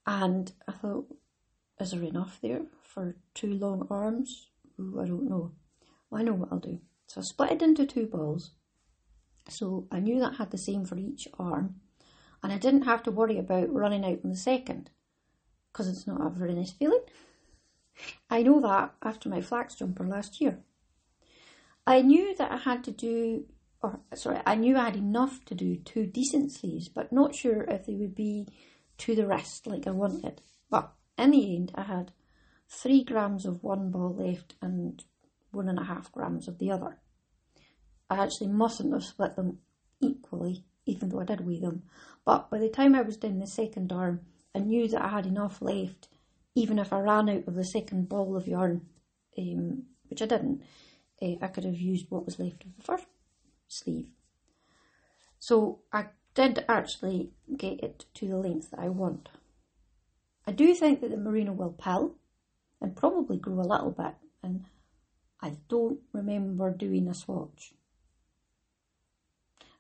And 0.07 0.53
I 0.69 0.73
thought, 0.73 1.09
is 1.81 1.93
there 1.93 2.03
enough 2.03 2.39
there 2.41 2.63
for 2.83 3.17
two 3.35 3.55
long 3.55 3.87
arms? 3.91 4.51
Ooh, 4.79 5.01
I 5.01 5.07
don't 5.07 5.29
know. 5.29 5.53
Well, 6.11 6.21
I 6.21 6.25
know 6.25 6.35
what 6.35 6.53
I'll 6.53 6.59
do. 6.59 6.81
So 7.07 7.21
I 7.21 7.25
split 7.25 7.53
it 7.53 7.63
into 7.63 7.87
two 7.87 8.07
balls. 8.07 8.53
So 9.49 9.87
I 9.91 10.01
knew 10.01 10.21
that 10.21 10.37
had 10.37 10.51
the 10.51 10.59
same 10.59 10.85
for 10.85 10.97
each 10.97 11.29
arm. 11.39 11.77
And 12.43 12.53
I 12.53 12.59
didn't 12.59 12.83
have 12.83 13.03
to 13.05 13.11
worry 13.11 13.39
about 13.39 13.73
running 13.73 14.05
out 14.05 14.21
on 14.25 14.31
the 14.31 14.37
second 14.37 14.91
because 15.73 15.89
it's 15.89 16.07
not 16.07 16.25
a 16.25 16.31
very 16.31 16.55
nice 16.55 16.73
feeling. 16.73 17.03
I 18.31 18.43
know 18.43 18.61
that 18.61 18.95
after 19.03 19.29
my 19.29 19.41
flax 19.41 19.75
jumper 19.75 20.07
last 20.07 20.41
year. 20.41 20.61
I 21.87 22.03
knew 22.03 22.35
that 22.37 22.53
I 22.53 22.57
had 22.57 22.85
to 22.85 22.93
do, 22.93 23.47
or 23.83 24.01
sorry, 24.15 24.41
I 24.47 24.55
knew 24.55 24.77
I 24.77 24.85
had 24.85 24.97
enough 24.97 25.45
to 25.47 25.55
do 25.55 25.77
two 25.77 26.07
decent 26.07 26.53
sleeves, 26.53 26.89
but 26.89 27.13
not 27.13 27.35
sure 27.35 27.63
if 27.65 27.87
they 27.87 27.95
would 27.95 28.15
be 28.15 28.47
to 28.99 29.15
the 29.15 29.27
wrist 29.27 29.67
like 29.67 29.87
I 29.87 29.91
wanted. 29.91 30.41
But 30.71 30.93
in 31.19 31.33
the 31.33 31.57
end, 31.57 31.73
I 31.75 31.83
had 31.83 32.13
three 32.69 33.03
grams 33.03 33.45
of 33.45 33.63
one 33.63 33.91
ball 33.91 34.15
left 34.15 34.55
and 34.63 35.03
one 35.51 35.69
and 35.69 35.79
a 35.79 35.85
half 35.85 36.13
grams 36.13 36.49
of 36.49 36.59
the 36.59 36.71
other. 36.71 36.99
I 38.11 38.17
actually 38.17 38.49
mustn't 38.49 38.93
have 38.93 39.05
split 39.05 39.37
them 39.37 39.61
equally, 40.01 40.65
even 40.85 41.09
though 41.09 41.21
I 41.21 41.25
did 41.25 41.47
weigh 41.47 41.61
them. 41.61 41.85
But 42.25 42.51
by 42.51 42.59
the 42.59 42.69
time 42.69 42.95
I 42.95 43.03
was 43.03 43.17
doing 43.17 43.39
the 43.39 43.47
second 43.47 43.93
arm, 43.93 44.23
I 44.55 44.59
knew 44.59 44.89
that 44.89 45.03
I 45.03 45.09
had 45.09 45.27
enough 45.27 45.63
left, 45.63 46.09
even 46.57 46.81
if 46.81 46.93
I 46.93 46.99
ran 47.01 47.29
out 47.29 47.47
of 47.47 47.55
the 47.55 47.65
second 47.65 48.09
ball 48.09 48.37
of 48.37 48.49
yarn, 48.49 48.87
um, 49.39 49.85
which 50.09 50.21
I 50.21 50.27
didn't. 50.27 50.63
Uh, 51.23 51.37
I 51.41 51.47
could 51.47 51.65
have 51.65 51.79
used 51.79 52.07
what 52.11 52.25
was 52.25 52.41
left 52.41 52.65
of 52.65 52.77
the 52.77 52.83
first 52.83 53.07
sleeve. 53.69 54.09
So 55.39 55.81
I 55.93 56.07
did 56.35 56.65
actually 56.69 57.31
get 57.57 57.81
it 57.81 58.07
to 58.15 58.27
the 58.27 58.37
length 58.37 58.71
that 58.71 58.81
I 58.81 58.89
want. 58.89 59.29
I 60.47 60.53
do 60.53 60.75
think 60.75 61.01
that 61.01 61.11
the 61.11 61.17
merino 61.17 61.53
will 61.53 61.73
pill 61.73 62.17
and 62.81 62.97
probably 62.97 63.37
grow 63.37 63.61
a 63.61 63.63
little 63.63 63.91
bit, 63.93 64.15
and 64.43 64.65
I 65.41 65.53
don't 65.69 66.01
remember 66.13 66.73
doing 66.73 67.07
a 67.07 67.15
swatch. 67.15 67.75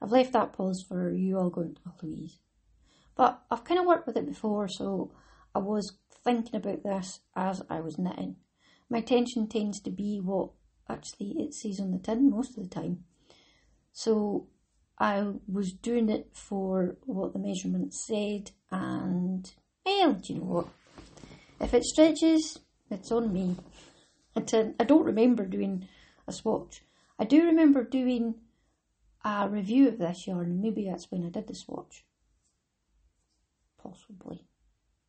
I've 0.02 0.12
left 0.12 0.32
that 0.32 0.52
pause 0.52 0.84
for 0.86 1.12
you 1.12 1.38
all 1.38 1.50
going, 1.50 1.76
oh 1.86 1.92
Louise. 2.02 2.38
But 3.16 3.42
I've 3.50 3.64
kind 3.64 3.78
of 3.78 3.86
worked 3.86 4.06
with 4.06 4.16
it 4.16 4.26
before, 4.26 4.66
so 4.68 5.12
I 5.54 5.58
was 5.58 5.98
thinking 6.24 6.56
about 6.56 6.82
this 6.82 7.20
as 7.36 7.62
I 7.68 7.80
was 7.80 7.98
knitting. 7.98 8.36
My 8.88 8.98
attention 8.98 9.46
tends 9.46 9.80
to 9.82 9.90
be 9.90 10.20
what 10.22 10.50
actually 10.88 11.36
it 11.38 11.54
says 11.54 11.80
on 11.80 11.92
the 11.92 11.98
tin 11.98 12.30
most 12.30 12.56
of 12.56 12.62
the 12.62 12.68
time. 12.68 13.04
So 13.92 14.48
I 14.98 15.32
was 15.46 15.72
doing 15.72 16.08
it 16.08 16.28
for 16.32 16.96
what 17.04 17.32
the 17.32 17.38
measurement 17.38 17.94
said, 17.94 18.52
and 18.70 19.50
well, 19.84 20.14
do 20.14 20.32
you 20.32 20.38
know 20.40 20.46
what? 20.46 20.68
If 21.60 21.74
it 21.74 21.84
stretches, 21.84 22.58
it's 22.90 23.12
on 23.12 23.32
me. 23.32 23.56
I 24.36 24.40
don't 24.40 25.04
remember 25.04 25.44
doing 25.44 25.88
a 26.26 26.32
swatch. 26.32 26.82
I 27.18 27.24
do 27.24 27.44
remember 27.44 27.84
doing 27.84 28.36
a 29.24 29.48
review 29.48 29.88
of 29.88 29.98
this 29.98 30.26
yarn. 30.26 30.60
Maybe 30.60 30.86
that's 30.86 31.10
when 31.10 31.24
I 31.24 31.30
did 31.30 31.46
the 31.46 31.54
swatch. 31.54 32.04
Possibly. 33.82 34.46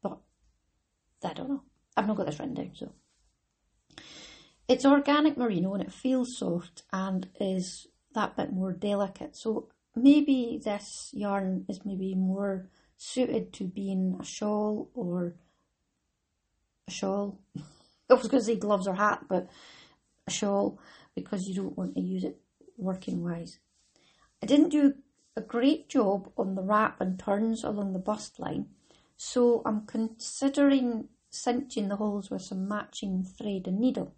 But 0.02 0.20
I 1.24 1.34
don't 1.34 1.50
know. 1.50 1.64
I've 1.96 2.08
not 2.08 2.18
got 2.18 2.26
this 2.26 2.40
written 2.40 2.56
down, 2.56 2.72
so. 2.74 2.92
It's 4.68 4.86
organic 4.86 5.38
merino 5.38 5.74
and 5.74 5.84
it 5.84 5.92
feels 5.92 6.38
soft 6.38 6.84
and 6.94 7.28
is 7.40 7.88
that 8.14 8.38
bit 8.38 8.54
more 8.54 8.72
delicate. 8.72 9.36
So 9.36 9.70
maybe 9.96 10.62
this 10.64 11.10
yarn 11.14 11.66
is 11.68 11.82
maybe 11.86 12.16
more 12.16 12.70
suited 12.98 13.52
to 13.54 13.66
being 13.66 14.18
a 14.20 14.24
shawl 14.24 14.90
or 14.94 15.36
a 16.88 16.92
shawl. 16.92 17.40
I 18.10 18.14
was 18.14 18.28
going 18.28 18.42
to 18.42 18.46
say 18.46 18.56
gloves 18.56 18.88
or 18.88 18.96
hat, 18.96 19.26
but 19.28 19.50
a 20.28 20.32
shawl 20.32 20.80
because 21.16 21.48
you 21.48 21.56
don't 21.56 21.78
want 21.78 21.96
to 21.96 22.02
use 22.02 22.24
it 22.24 22.38
working 22.78 23.24
wise. 23.24 23.60
I 24.42 24.46
didn't 24.46 24.70
do 24.70 24.96
a 25.36 25.42
great 25.42 25.88
job 25.88 26.32
on 26.38 26.56
the 26.56 26.64
wrap 26.64 27.00
and 27.00 27.20
turns 27.20 27.64
along 27.64 27.94
the 27.94 28.00
bust 28.00 28.40
line, 28.40 28.68
so 29.16 29.62
I'm 29.66 29.86
considering 29.86 31.10
cinching 31.30 31.88
the 31.88 31.96
holes 31.96 32.30
with 32.30 32.42
some 32.42 32.68
matching 32.68 33.24
thread 33.24 33.68
and 33.68 33.80
needle. 33.80 34.16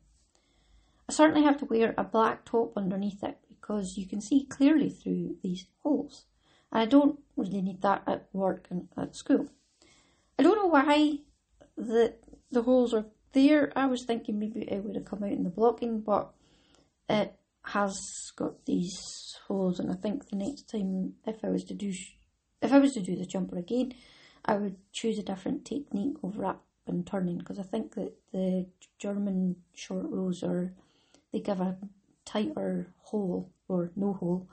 I 1.08 1.12
certainly 1.12 1.44
have 1.44 1.58
to 1.58 1.65
wear 1.65 1.94
a 1.98 2.03
black 2.03 2.46
top 2.46 2.74
underneath 2.77 3.24
it 3.24 3.38
because 3.50 3.98
you 3.98 4.08
can 4.08 4.22
see 4.22 4.46
clearly 4.46 4.89
through 4.89 5.38
these 5.44 5.68
holes. 5.84 6.25
And 6.72 6.82
I 6.82 6.86
don't 6.86 7.20
really 7.36 7.62
need 7.62 7.82
that 7.82 8.03
at 8.08 8.27
work 8.34 8.68
and 8.70 8.88
at 8.98 9.15
school. 9.15 9.48
I 10.39 10.44
don't 10.44 10.56
know 10.56 10.68
why 10.68 11.20
the 11.77 12.15
the 12.51 12.63
holes 12.63 12.94
are 12.94 13.06
there. 13.34 13.72
I 13.75 13.86
was 13.88 14.03
thinking 14.03 14.39
maybe 14.39 14.62
it 14.62 14.84
would 14.84 14.96
have 14.96 15.06
come 15.06 15.24
out 15.24 15.32
in 15.32 15.44
the 15.44 15.50
blocking, 15.50 16.01
but 16.01 16.34
it 17.10 17.36
has 17.65 18.32
got 18.36 18.65
these 18.65 19.38
holes, 19.48 19.79
and 19.79 19.91
I 19.91 19.96
think 19.96 20.29
the 20.29 20.36
next 20.36 20.70
time 20.70 21.13
if 21.25 21.43
I 21.43 21.50
was 21.50 21.63
to 21.65 21.74
do 21.74 21.93
if 22.62 22.72
I 22.72 22.79
was 22.79 22.93
to 22.93 23.01
do 23.01 23.15
the 23.15 23.25
jumper 23.25 23.58
again, 23.58 23.93
I 24.46 24.55
would 24.55 24.77
choose 24.91 25.20
a 25.20 25.24
different 25.24 25.65
technique 25.65 26.17
of 26.24 26.38
wrap 26.38 26.62
and 26.88 27.05
turning 27.05 27.38
because 27.38 27.60
I 27.60 27.63
think 27.63 27.96
that 27.96 28.13
the 28.32 28.67
German 28.98 29.58
short 29.74 30.05
rows 30.10 30.43
are 30.43 30.74
they 31.32 31.39
give 31.39 31.62
a 31.62 31.77
tighter 32.25 32.88
hole 33.00 33.51
or 33.67 33.91
no 33.96 34.13
hole 34.13 34.48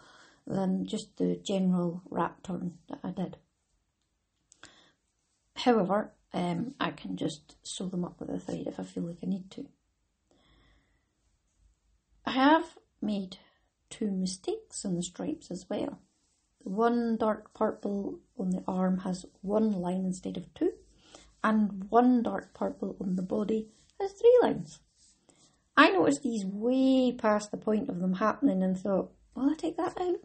than 0.47 0.87
just 0.87 1.17
the 1.17 1.37
general 1.37 2.03
wrap 2.11 2.43
turn 2.43 2.79
that 2.89 3.01
I 3.05 3.11
did. 3.11 3.37
However, 5.57 6.13
um, 6.33 6.75
I 6.81 6.91
can 6.91 7.17
just 7.17 7.57
sew 7.63 7.87
them 7.87 8.05
up 8.05 8.19
with 8.19 8.31
a 8.31 8.39
thread 8.39 8.67
if 8.67 8.81
I 8.81 8.85
feel 8.85 9.05
like 9.05 9.19
I 9.23 9.27
need 9.27 9.51
to. 9.53 9.67
I 12.25 12.31
have 12.33 12.65
made 13.03 13.39
two 13.89 14.11
mistakes 14.11 14.85
in 14.85 14.95
the 14.95 15.03
stripes 15.03 15.51
as 15.51 15.67
well. 15.69 16.01
The 16.63 16.71
one 16.71 17.17
dark 17.17 17.55
purple 17.55 18.21
on 18.39 18.51
the 18.51 18.63
arm 18.69 18.99
has 18.99 19.27
one 19.41 19.73
line 19.73 20.05
instead 20.05 20.37
of 20.37 20.53
two, 20.55 20.73
and 21.43 21.85
one 21.91 22.23
dark 22.23 22.55
purple 22.55 22.97
on 23.01 23.17
the 23.17 23.23
body 23.23 23.69
has 23.99 24.13
three 24.13 24.39
lines. 24.43 24.81
I 25.77 25.91
noticed 25.91 26.23
these 26.23 26.45
way 26.45 27.13
past 27.13 27.51
the 27.51 27.57
point 27.57 27.89
of 27.89 28.01
them 28.01 28.15
happening 28.15 28.63
and 28.63 28.79
thought, 28.79 29.13
will 29.35 29.51
I 29.51 29.55
take 29.55 29.77
that 29.79 29.99
out? 29.99 30.21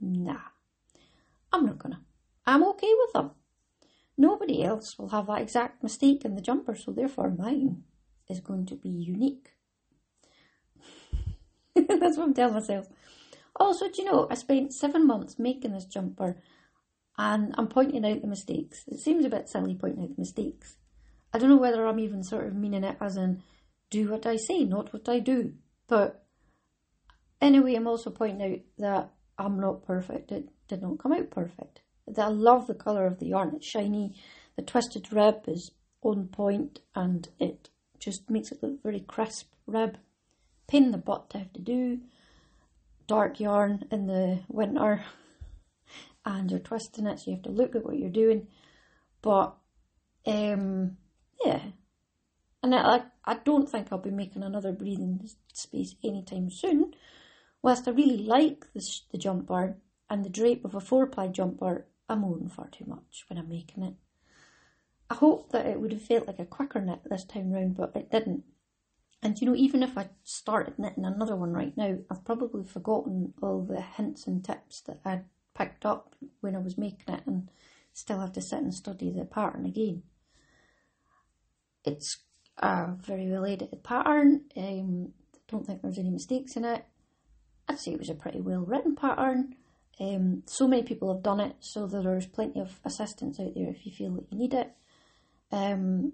Nah, 0.00 0.40
I'm 1.52 1.66
not 1.66 1.78
gonna. 1.78 2.00
I'm 2.46 2.62
okay 2.64 2.92
with 2.98 3.12
them. 3.12 3.32
Nobody 4.16 4.62
else 4.62 4.98
will 4.98 5.10
have 5.10 5.26
that 5.26 5.42
exact 5.42 5.82
mistake 5.82 6.24
in 6.24 6.34
the 6.34 6.40
jumper, 6.40 6.74
so 6.74 6.92
therefore 6.92 7.30
mine 7.30 7.84
is 8.28 8.40
going 8.40 8.64
to 8.66 8.76
be 8.76 8.88
unique. 8.88 9.50
That's 11.88 12.16
what 12.16 12.24
I'm 12.24 12.34
telling 12.34 12.54
myself. 12.54 12.88
Also, 13.54 13.86
do 13.86 14.02
you 14.02 14.04
know, 14.04 14.26
I 14.30 14.34
spent 14.34 14.74
seven 14.74 15.06
months 15.06 15.38
making 15.38 15.72
this 15.72 15.86
jumper 15.86 16.36
and 17.18 17.54
I'm 17.56 17.68
pointing 17.68 18.04
out 18.04 18.20
the 18.20 18.26
mistakes. 18.26 18.84
It 18.88 19.00
seems 19.00 19.24
a 19.24 19.30
bit 19.30 19.48
silly 19.48 19.74
pointing 19.74 20.02
out 20.02 20.10
the 20.10 20.20
mistakes. 20.20 20.76
I 21.32 21.38
don't 21.38 21.48
know 21.48 21.56
whether 21.56 21.86
I'm 21.86 21.98
even 21.98 22.22
sort 22.22 22.46
of 22.46 22.54
meaning 22.54 22.84
it 22.84 22.96
as 23.00 23.16
in 23.16 23.42
do 23.90 24.10
what 24.10 24.26
I 24.26 24.36
say, 24.36 24.64
not 24.64 24.92
what 24.92 25.08
I 25.08 25.18
do. 25.18 25.52
But 25.88 26.24
anyway, 27.40 27.74
I'm 27.74 27.86
also 27.86 28.10
pointing 28.10 28.52
out 28.52 28.60
that 28.78 29.10
I'm 29.38 29.60
not 29.60 29.86
perfect. 29.86 30.32
It 30.32 30.48
did 30.68 30.82
not 30.82 30.98
come 30.98 31.12
out 31.12 31.30
perfect. 31.30 31.80
That 32.06 32.26
I 32.26 32.28
love 32.28 32.66
the 32.66 32.74
colour 32.74 33.06
of 33.06 33.18
the 33.18 33.26
yarn. 33.26 33.54
It's 33.56 33.66
shiny. 33.66 34.14
The 34.56 34.62
twisted 34.62 35.12
rib 35.12 35.44
is 35.46 35.72
on 36.02 36.28
point 36.28 36.80
and 36.94 37.28
it 37.38 37.70
just 37.98 38.30
makes 38.30 38.52
it 38.52 38.62
look 38.62 38.82
very 38.82 39.00
crisp 39.00 39.52
rib. 39.66 39.98
Pain 40.68 40.84
in 40.84 40.90
the 40.90 40.98
butt 40.98 41.30
to 41.30 41.38
have 41.38 41.52
to 41.54 41.60
do. 41.60 42.00
Dark 43.06 43.38
yarn 43.38 43.84
in 43.90 44.06
the 44.06 44.40
winter 44.48 45.04
and 46.24 46.50
you're 46.50 46.60
twisting 46.60 47.06
it 47.06 47.20
so 47.20 47.30
you 47.30 47.36
have 47.36 47.44
to 47.44 47.50
look 47.50 47.76
at 47.76 47.84
what 47.84 47.98
you're 47.98 48.10
doing. 48.10 48.48
But 49.22 49.56
um, 50.26 50.96
yeah, 51.44 51.60
and 52.62 52.74
I, 52.74 53.02
I 53.24 53.34
don't 53.34 53.68
think 53.68 53.88
I'll 53.90 53.98
be 53.98 54.10
making 54.10 54.42
another 54.42 54.72
breathing 54.72 55.28
space 55.52 55.94
anytime 56.02 56.50
soon. 56.50 56.94
Whilst 57.62 57.86
I 57.86 57.92
really 57.92 58.18
like 58.18 58.66
the, 58.74 58.84
the 59.12 59.18
jumper, 59.18 59.76
and 60.08 60.24
the 60.24 60.30
drape 60.30 60.64
of 60.64 60.74
a 60.74 60.80
four 60.80 61.06
ply 61.06 61.28
jumper, 61.28 61.86
I'm 62.08 62.24
owing 62.24 62.48
far 62.48 62.68
too 62.68 62.84
much 62.86 63.24
when 63.28 63.38
I'm 63.38 63.48
making 63.48 63.82
it. 63.82 63.94
I 65.10 65.14
hope 65.14 65.52
that 65.52 65.66
it 65.66 65.80
would 65.80 65.92
have 65.92 66.02
felt 66.02 66.26
like 66.26 66.38
a 66.38 66.44
quicker 66.44 66.80
knit 66.80 67.00
this 67.04 67.24
time 67.24 67.52
round, 67.52 67.76
but 67.76 67.92
it 67.94 68.10
didn't. 68.10 68.44
And 69.22 69.38
you 69.38 69.46
know, 69.46 69.56
even 69.56 69.82
if 69.82 69.96
I 69.96 70.08
started 70.24 70.78
knitting 70.78 71.04
another 71.04 71.36
one 71.36 71.52
right 71.52 71.76
now, 71.76 71.96
I've 72.10 72.24
probably 72.24 72.64
forgotten 72.64 73.34
all 73.42 73.62
the 73.62 73.80
hints 73.80 74.26
and 74.26 74.44
tips 74.44 74.82
that 74.82 75.00
I'd 75.04 75.24
picked 75.56 75.86
up 75.86 76.14
when 76.40 76.54
I 76.54 76.58
was 76.58 76.78
making 76.78 77.14
it 77.14 77.22
and 77.26 77.50
still 77.92 78.20
have 78.20 78.32
to 78.32 78.42
sit 78.42 78.60
and 78.60 78.74
study 78.74 79.10
the 79.10 79.24
pattern 79.24 79.64
again. 79.64 80.02
It's 81.84 82.18
a 82.58 82.88
very 83.00 83.30
well 83.30 83.46
edited 83.46 83.82
pattern. 83.82 84.42
Um, 84.56 85.12
don't 85.48 85.66
think 85.66 85.82
there's 85.82 85.98
any 85.98 86.10
mistakes 86.10 86.56
in 86.56 86.64
it. 86.64 86.84
I'd 87.68 87.80
say 87.80 87.92
it 87.92 87.98
was 87.98 88.10
a 88.10 88.14
pretty 88.14 88.40
well 88.40 88.60
written 88.60 88.94
pattern. 88.94 89.56
Um, 89.98 90.42
so 90.46 90.68
many 90.68 90.82
people 90.82 91.12
have 91.12 91.22
done 91.22 91.40
it, 91.40 91.56
so 91.60 91.86
there's 91.86 92.26
plenty 92.26 92.60
of 92.60 92.80
assistance 92.84 93.40
out 93.40 93.54
there 93.54 93.70
if 93.70 93.86
you 93.86 93.92
feel 93.92 94.14
that 94.14 94.30
you 94.30 94.38
need 94.38 94.52
it. 94.52 94.72
Um, 95.50 96.12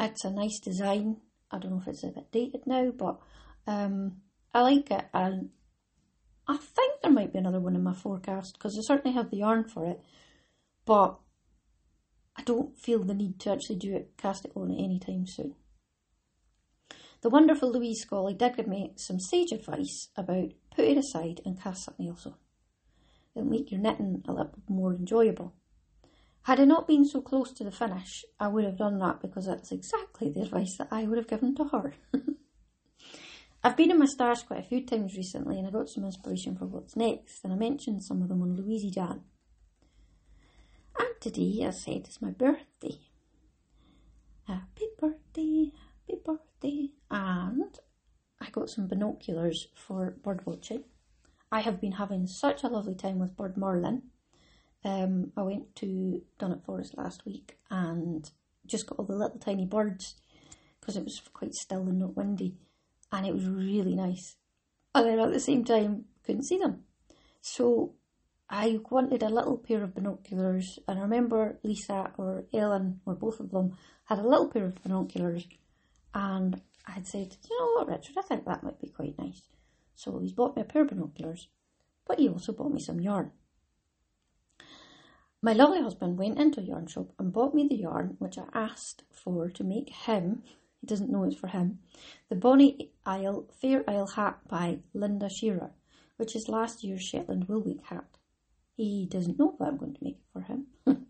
it's 0.00 0.24
a 0.24 0.30
nice 0.30 0.58
design. 0.58 1.18
I 1.52 1.58
don't 1.58 1.72
know 1.72 1.80
if 1.80 1.88
it's 1.88 2.02
a 2.04 2.08
bit 2.08 2.32
dated 2.32 2.66
now, 2.66 2.90
but 2.90 3.20
um, 3.66 4.22
I 4.54 4.62
like 4.62 4.90
it. 4.90 5.04
And 5.12 5.50
I 6.48 6.56
think 6.56 7.02
there 7.02 7.12
might 7.12 7.32
be 7.32 7.38
another 7.38 7.60
one 7.60 7.76
in 7.76 7.82
my 7.82 7.94
forecast 7.94 8.54
because 8.54 8.76
I 8.78 8.82
certainly 8.82 9.14
have 9.14 9.30
the 9.30 9.38
yarn 9.38 9.64
for 9.64 9.86
it, 9.86 10.00
but 10.84 11.18
I 12.36 12.42
don't 12.42 12.76
feel 12.78 13.04
the 13.04 13.14
need 13.14 13.38
to 13.40 13.52
actually 13.52 13.76
do 13.76 13.94
it, 13.94 14.16
cast 14.16 14.44
it 14.46 14.52
on 14.54 14.72
anytime 14.72 15.26
soon. 15.26 15.54
The 17.20 17.30
wonderful 17.30 17.70
Louise 17.70 18.00
Scully 18.00 18.34
did 18.34 18.56
give 18.56 18.66
me 18.66 18.94
some 18.96 19.20
sage 19.20 19.52
advice 19.52 20.08
about 20.16 20.52
put 20.74 20.84
it 20.86 20.96
aside 20.96 21.40
and 21.44 21.60
cast 21.60 21.84
something 21.84 22.08
else 22.08 22.26
on. 22.26 22.34
It'll 23.34 23.48
make 23.48 23.70
your 23.70 23.80
knitting 23.80 24.24
a 24.26 24.32
little 24.32 24.58
more 24.68 24.92
enjoyable. 24.94 25.54
Had 26.44 26.58
I 26.58 26.64
not 26.64 26.88
been 26.88 27.04
so 27.04 27.20
close 27.20 27.52
to 27.52 27.64
the 27.64 27.70
finish, 27.70 28.24
I 28.40 28.48
would 28.48 28.64
have 28.64 28.76
done 28.76 28.98
that 28.98 29.20
because 29.20 29.46
that's 29.46 29.70
exactly 29.70 30.28
the 30.28 30.42
advice 30.42 30.76
that 30.76 30.88
I 30.90 31.04
would 31.04 31.18
have 31.18 31.28
given 31.28 31.54
to 31.54 31.64
her. 31.64 31.94
I've 33.64 33.76
been 33.76 33.92
in 33.92 33.98
my 34.00 34.06
stars 34.06 34.42
quite 34.42 34.58
a 34.58 34.68
few 34.68 34.84
times 34.84 35.16
recently 35.16 35.56
and 35.58 35.68
I 35.68 35.70
got 35.70 35.88
some 35.88 36.04
inspiration 36.04 36.56
for 36.56 36.66
what's 36.66 36.96
next, 36.96 37.44
and 37.44 37.52
I 37.52 37.56
mentioned 37.56 38.02
some 38.02 38.22
of 38.22 38.28
them 38.28 38.42
on 38.42 38.56
Louise 38.56 38.92
Jan. 38.92 39.20
And 40.98 41.08
today, 41.20 41.62
as 41.62 41.76
I 41.76 41.92
said, 41.92 42.08
is 42.08 42.20
my 42.20 42.30
birthday. 42.30 42.98
Happy 44.48 44.86
birthday, 44.98 45.70
happy 46.08 46.20
birthday. 46.24 46.88
And 47.08 47.78
I 48.40 48.50
got 48.50 48.68
some 48.68 48.88
binoculars 48.88 49.68
for 49.76 50.16
bird 50.24 50.44
watching. 50.44 50.82
I 51.52 51.60
have 51.60 51.80
been 51.80 51.92
having 51.92 52.26
such 52.26 52.64
a 52.64 52.68
lovely 52.68 52.96
time 52.96 53.20
with 53.20 53.36
Bird 53.36 53.56
Merlin. 53.56 54.02
Um, 54.84 55.32
I 55.36 55.42
went 55.42 55.76
to 55.76 56.22
Dunnet 56.38 56.64
Forest 56.64 56.96
last 56.96 57.24
week 57.24 57.56
and 57.70 58.28
just 58.66 58.86
got 58.86 58.98
all 58.98 59.04
the 59.04 59.14
little 59.14 59.38
tiny 59.38 59.64
birds 59.64 60.16
because 60.80 60.96
it 60.96 61.04
was 61.04 61.20
quite 61.32 61.54
still 61.54 61.82
and 61.82 62.00
not 62.00 62.16
windy, 62.16 62.56
and 63.12 63.26
it 63.26 63.34
was 63.34 63.46
really 63.46 63.94
nice. 63.94 64.36
And 64.94 65.06
then 65.06 65.20
at 65.20 65.32
the 65.32 65.40
same 65.40 65.64
time, 65.64 66.06
couldn't 66.24 66.44
see 66.44 66.58
them. 66.58 66.82
So 67.40 67.94
I 68.50 68.80
wanted 68.90 69.22
a 69.22 69.28
little 69.28 69.56
pair 69.56 69.82
of 69.82 69.94
binoculars, 69.94 70.78
and 70.88 70.98
I 70.98 71.02
remember 71.02 71.58
Lisa 71.62 72.12
or 72.18 72.44
Ellen 72.52 73.00
or 73.06 73.14
both 73.14 73.40
of 73.40 73.50
them 73.50 73.76
had 74.04 74.18
a 74.18 74.28
little 74.28 74.48
pair 74.48 74.66
of 74.66 74.82
binoculars, 74.82 75.46
and 76.14 76.60
I 76.86 76.92
had 76.92 77.06
said, 77.06 77.36
you 77.48 77.58
know 77.58 77.72
what, 77.74 77.88
Richard, 77.88 78.16
I 78.18 78.22
think 78.22 78.44
that 78.44 78.64
might 78.64 78.80
be 78.80 78.88
quite 78.88 79.18
nice. 79.18 79.42
So 79.94 80.18
he's 80.18 80.32
bought 80.32 80.56
me 80.56 80.62
a 80.62 80.64
pair 80.64 80.82
of 80.82 80.88
binoculars, 80.88 81.48
but 82.06 82.18
he 82.18 82.28
also 82.28 82.52
bought 82.52 82.72
me 82.72 82.80
some 82.80 83.00
yarn. 83.00 83.30
My 85.44 85.54
lovely 85.54 85.82
husband 85.82 86.18
went 86.18 86.38
into 86.38 86.60
a 86.60 86.64
yarn 86.64 86.86
shop 86.86 87.08
and 87.18 87.32
bought 87.32 87.52
me 87.52 87.66
the 87.66 87.74
yarn 87.74 88.14
which 88.20 88.38
I 88.38 88.44
asked 88.54 89.02
for 89.10 89.50
to 89.50 89.64
make 89.64 89.88
him, 89.88 90.44
he 90.80 90.86
doesn't 90.86 91.10
know 91.10 91.24
it's 91.24 91.34
for 91.34 91.48
him, 91.48 91.80
the 92.28 92.36
Bonnie 92.36 92.92
Isle 93.04 93.48
Fair 93.60 93.82
Isle 93.90 94.06
hat 94.06 94.38
by 94.46 94.78
Linda 94.94 95.28
Shearer, 95.28 95.72
which 96.16 96.36
is 96.36 96.48
last 96.48 96.84
year's 96.84 97.02
Shetland 97.02 97.48
Wool 97.48 97.60
Week 97.60 97.82
hat. 97.82 98.04
He 98.76 99.08
doesn't 99.10 99.36
know 99.36 99.56
that 99.58 99.66
I'm 99.66 99.78
going 99.78 99.94
to 99.94 100.04
make 100.04 100.18
it 100.18 100.32
for 100.32 100.42
him. 100.42 100.66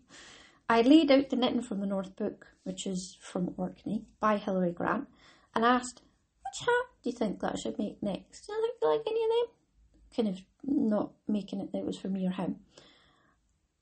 I 0.67 0.81
laid 0.81 1.11
out 1.11 1.29
the 1.29 1.35
knitting 1.35 1.61
from 1.61 1.79
the 1.79 1.85
North 1.85 2.15
Book, 2.15 2.47
which 2.63 2.87
is 2.87 3.15
from 3.21 3.53
Orkney, 3.55 4.05
by 4.19 4.37
Hilary 4.37 4.71
Grant, 4.71 5.07
and 5.53 5.63
asked, 5.63 6.01
which 6.43 6.59
hat 6.61 6.85
do 7.03 7.11
you 7.11 7.15
think 7.15 7.39
that 7.41 7.53
I 7.53 7.59
should 7.59 7.77
make 7.77 8.01
next? 8.01 8.47
Do 8.47 8.53
you 8.53 8.61
think 8.61 8.73
you 8.81 8.89
like 8.89 9.01
any 9.05 9.23
of 9.23 9.29
them? 9.29 9.55
Kind 10.15 10.27
of 10.29 10.41
not 10.63 11.11
making 11.27 11.61
it 11.61 11.71
that 11.71 11.79
it 11.79 11.85
was 11.85 11.99
for 11.99 12.07
me 12.07 12.25
or 12.25 12.31
him. 12.31 12.55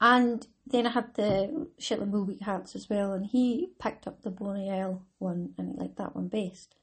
And 0.01 0.47
then 0.65 0.87
I 0.87 0.89
had 0.89 1.13
the 1.13 1.67
Shetland 1.77 2.11
Wool 2.11 2.25
Week 2.25 2.41
hats 2.41 2.75
as 2.75 2.89
well, 2.89 3.13
and 3.13 3.23
he 3.23 3.69
picked 3.79 4.07
up 4.07 4.23
the 4.23 4.31
Bonnie 4.31 4.71
Isle 4.71 5.05
one 5.19 5.53
and 5.57 5.69
he 5.69 5.77
liked 5.77 5.97
that 5.97 6.15
one 6.15 6.27
best. 6.27 6.75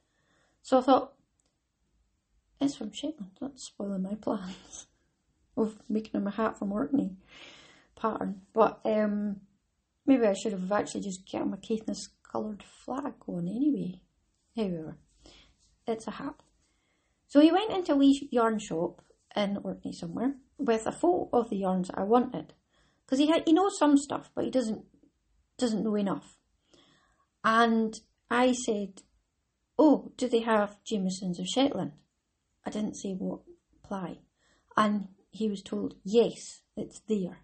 So 0.61 0.79
I 0.79 0.81
thought, 0.81 1.13
it's 2.61 2.77
from 2.77 2.93
Shetland, 2.93 3.31
that's 3.41 3.65
spoiling 3.65 4.03
my 4.03 4.15
plans 4.15 4.87
of 5.57 5.79
making 5.89 6.13
him 6.13 6.27
a 6.27 6.31
hat 6.31 6.57
from 6.57 6.71
Orkney 6.71 7.17
pattern. 7.95 8.41
But 8.53 8.79
um, 8.85 9.41
maybe 10.05 10.25
I 10.25 10.33
should 10.33 10.53
have 10.53 10.71
actually 10.71 11.01
just 11.01 11.29
got 11.29 11.41
him 11.41 11.53
a 11.53 11.57
Caithness 11.57 12.09
coloured 12.23 12.63
flag 12.63 13.15
one 13.25 13.49
anyway. 13.49 13.99
However, 14.55 14.97
it's 15.85 16.07
a 16.07 16.11
hat. 16.11 16.35
So 17.27 17.41
he 17.41 17.51
went 17.51 17.71
into 17.71 17.93
a 17.93 17.97
wee 17.97 18.29
yarn 18.31 18.59
shop 18.59 19.01
in 19.35 19.57
Orkney 19.57 19.91
somewhere 19.91 20.35
with 20.57 20.87
a 20.87 20.91
photo 20.91 21.29
of 21.33 21.49
the 21.49 21.57
yarns 21.57 21.91
I 21.93 22.03
wanted 22.03 22.53
because 23.09 23.19
he 23.19 23.27
had 23.27 23.43
he 23.47 23.53
knows 23.53 23.77
some 23.77 23.97
stuff, 23.97 24.29
but 24.35 24.45
he 24.45 24.51
doesn't 24.51 24.85
doesn't 25.57 25.83
know 25.83 25.95
enough. 25.95 26.37
And 27.43 27.99
I 28.29 28.51
said, 28.51 29.01
"Oh, 29.79 30.11
do 30.15 30.29
they 30.29 30.41
have 30.41 30.77
Jamiesons 30.85 31.39
of 31.39 31.47
Shetland?" 31.47 31.93
I 32.65 32.69
didn't 32.69 32.97
say 32.97 33.13
what 33.13 33.39
ply, 33.83 34.19
and 34.77 35.07
he 35.31 35.49
was 35.49 35.63
told, 35.63 35.95
"Yes, 36.03 36.61
it's 36.77 37.01
there." 37.07 37.39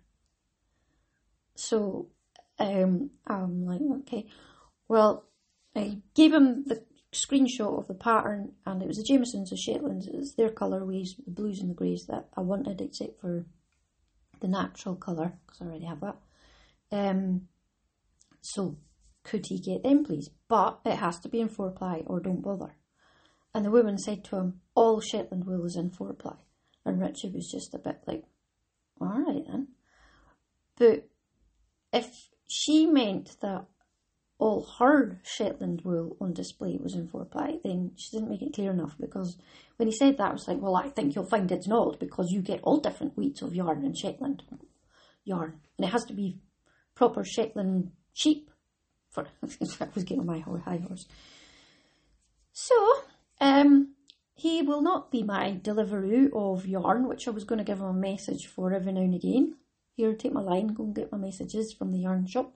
So 1.56 2.10
um, 2.60 3.10
I'm 3.26 3.66
like, 3.66 3.82
okay, 4.02 4.28
well, 4.88 5.26
I 5.76 6.02
gave 6.14 6.34
him 6.34 6.66
the 6.66 6.84
screenshot 7.12 7.80
of 7.80 7.88
the 7.88 7.96
pattern, 7.96 8.52
and 8.68 8.84
it 8.84 8.88
was 8.88 8.98
the 8.98 9.04
Jamiesons 9.04 9.52
of 9.52 9.58
Shetlands. 9.58 10.08
It's 10.08 10.36
their 10.36 10.50
colourways, 10.50 11.16
the 11.26 11.32
blues 11.32 11.60
and 11.60 11.70
the 11.72 11.74
greys 11.74 12.06
that 12.06 12.28
I 12.36 12.42
wanted, 12.42 12.82
except 12.82 13.20
for 13.20 13.46
the 14.42 14.48
natural 14.48 14.96
colour, 14.96 15.34
because 15.46 15.62
I 15.62 15.66
already 15.66 15.86
have 15.86 16.02
that. 16.02 16.18
Um, 16.92 17.48
so, 18.42 18.78
could 19.24 19.46
he 19.48 19.60
get 19.60 19.84
them, 19.84 20.04
please? 20.06 20.30
But 20.48 20.80
it 20.86 20.98
has 20.98 21.20
to 21.22 21.30
be 21.30 21.42
in 21.42 21.50
four 21.50 21.72
ply 21.72 22.04
or 22.06 22.20
don't 22.20 22.44
bother. 22.44 22.76
And 23.54 23.66
the 23.66 23.72
woman 23.72 23.98
said 23.98 24.24
to 24.26 24.36
him, 24.36 24.62
All 24.76 25.00
Shetland 25.00 25.46
wool 25.46 25.66
is 25.66 25.76
in 25.76 25.90
four 25.90 26.14
ply. 26.14 26.36
And 26.86 27.02
Richard 27.02 27.34
was 27.34 27.50
just 27.52 27.74
a 27.74 27.80
bit 27.80 28.02
like, 28.06 28.24
Alright 29.02 29.46
then. 29.48 29.70
But 30.78 31.10
if 31.92 32.30
she 32.48 32.86
meant 32.86 33.38
that 33.42 33.66
all 34.38 34.68
her 34.80 35.22
Shetland 35.24 35.82
wool 35.86 36.18
on 36.20 36.34
display 36.34 36.78
was 36.82 36.94
in 36.94 37.08
four 37.08 37.26
ply, 37.26 37.60
then 37.64 37.92
she 37.96 38.12
didn't 38.12 38.30
make 38.30 38.42
it 38.42 38.54
clear 38.54 38.72
enough 38.72 38.96
because 39.00 39.38
when 39.78 39.88
he 39.88 39.96
said 39.96 40.18
that, 40.18 40.30
I 40.30 40.34
was 40.34 40.48
like, 40.48 40.62
well, 40.62 40.76
I 40.76 40.90
think 40.90 41.16
you'll 41.16 41.26
find 41.26 41.52
it's 41.52 41.68
not 41.68 42.00
because 42.00 42.32
you 42.32 42.42
get 42.42 42.62
all 42.64 42.80
different 42.80 43.18
weights 43.18 43.42
of 43.42 43.56
yarn 43.56 43.86
in 43.86 43.94
Shetland 43.94 44.44
yarn, 45.24 45.60
and 45.78 45.88
it 45.88 45.92
has 45.92 46.06
to 46.06 46.14
be 46.14 46.40
proper 46.94 47.24
Shetland 47.24 47.92
sheep. 48.14 48.50
For 49.10 49.28
I 49.44 49.88
was 49.94 50.04
getting 50.04 50.26
my 50.26 50.40
high 50.40 50.78
horse. 50.78 51.08
So, 52.52 52.76
um, 53.42 53.96
he 54.34 54.62
will 54.62 54.82
not 54.82 55.12
be 55.12 55.24
my 55.24 55.60
deliveroo 55.62 56.30
of 56.34 56.68
yarn, 56.68 57.08
which 57.08 57.28
I 57.28 57.32
was 57.32 57.44
going 57.44 57.60
to 57.60 57.66
give 57.66 57.80
him 57.80 57.86
a 57.86 57.94
message 57.94 58.48
for 58.48 58.74
every 58.74 58.92
now 58.94 59.02
and 59.02 59.16
again. 59.16 59.56
Here, 59.96 60.14
take 60.14 60.34
my 60.34 60.42
line, 60.42 60.68
go 60.68 60.84
and 60.84 60.96
get 60.96 61.12
my 61.12 61.18
messages 61.18 61.74
from 61.74 61.92
the 61.92 62.00
yarn 62.00 62.28
shop. 62.28 62.54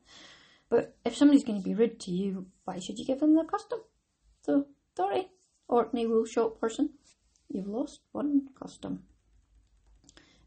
But 0.69 0.95
if 1.03 1.15
somebody's 1.15 1.43
going 1.43 1.61
to 1.61 1.67
be 1.67 1.75
rude 1.75 1.99
to 2.01 2.11
you, 2.11 2.47
why 2.65 2.79
should 2.79 2.99
you 2.99 3.05
give 3.05 3.19
them 3.19 3.35
the 3.35 3.43
custom? 3.43 3.79
So, 4.43 4.67
sorry, 4.95 5.29
Orkney 5.67 6.05
wool 6.05 6.25
shop 6.25 6.59
person, 6.59 6.91
you've 7.49 7.67
lost 7.67 8.01
one 8.11 8.49
custom. 8.59 9.03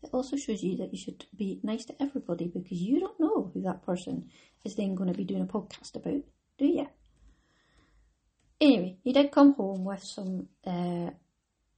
It 0.03 0.11
also 0.13 0.37
shows 0.37 0.63
you 0.63 0.77
that 0.79 0.93
you 0.93 0.99
should 0.99 1.27
be 1.37 1.61
nice 1.63 1.85
to 1.87 2.03
everybody 2.03 2.49
because 2.49 2.81
you 2.81 3.01
don't 3.01 3.21
know 3.21 3.51
who 3.53 3.63
that 3.63 3.85
person 3.85 4.31
is 4.65 4.75
then 4.75 4.95
going 4.95 5.11
to 5.11 5.17
be 5.17 5.25
doing 5.25 5.43
a 5.43 5.47
podcast 5.47 5.95
about, 5.95 6.23
do 6.59 6.67
you? 6.67 6.89
Anyway, 8.61 8.99
he 9.03 9.13
did 9.13 9.33
come 9.33 9.55
home 9.55 9.85
with 9.85 10.03
some 10.03 10.49
uh, 10.67 11.11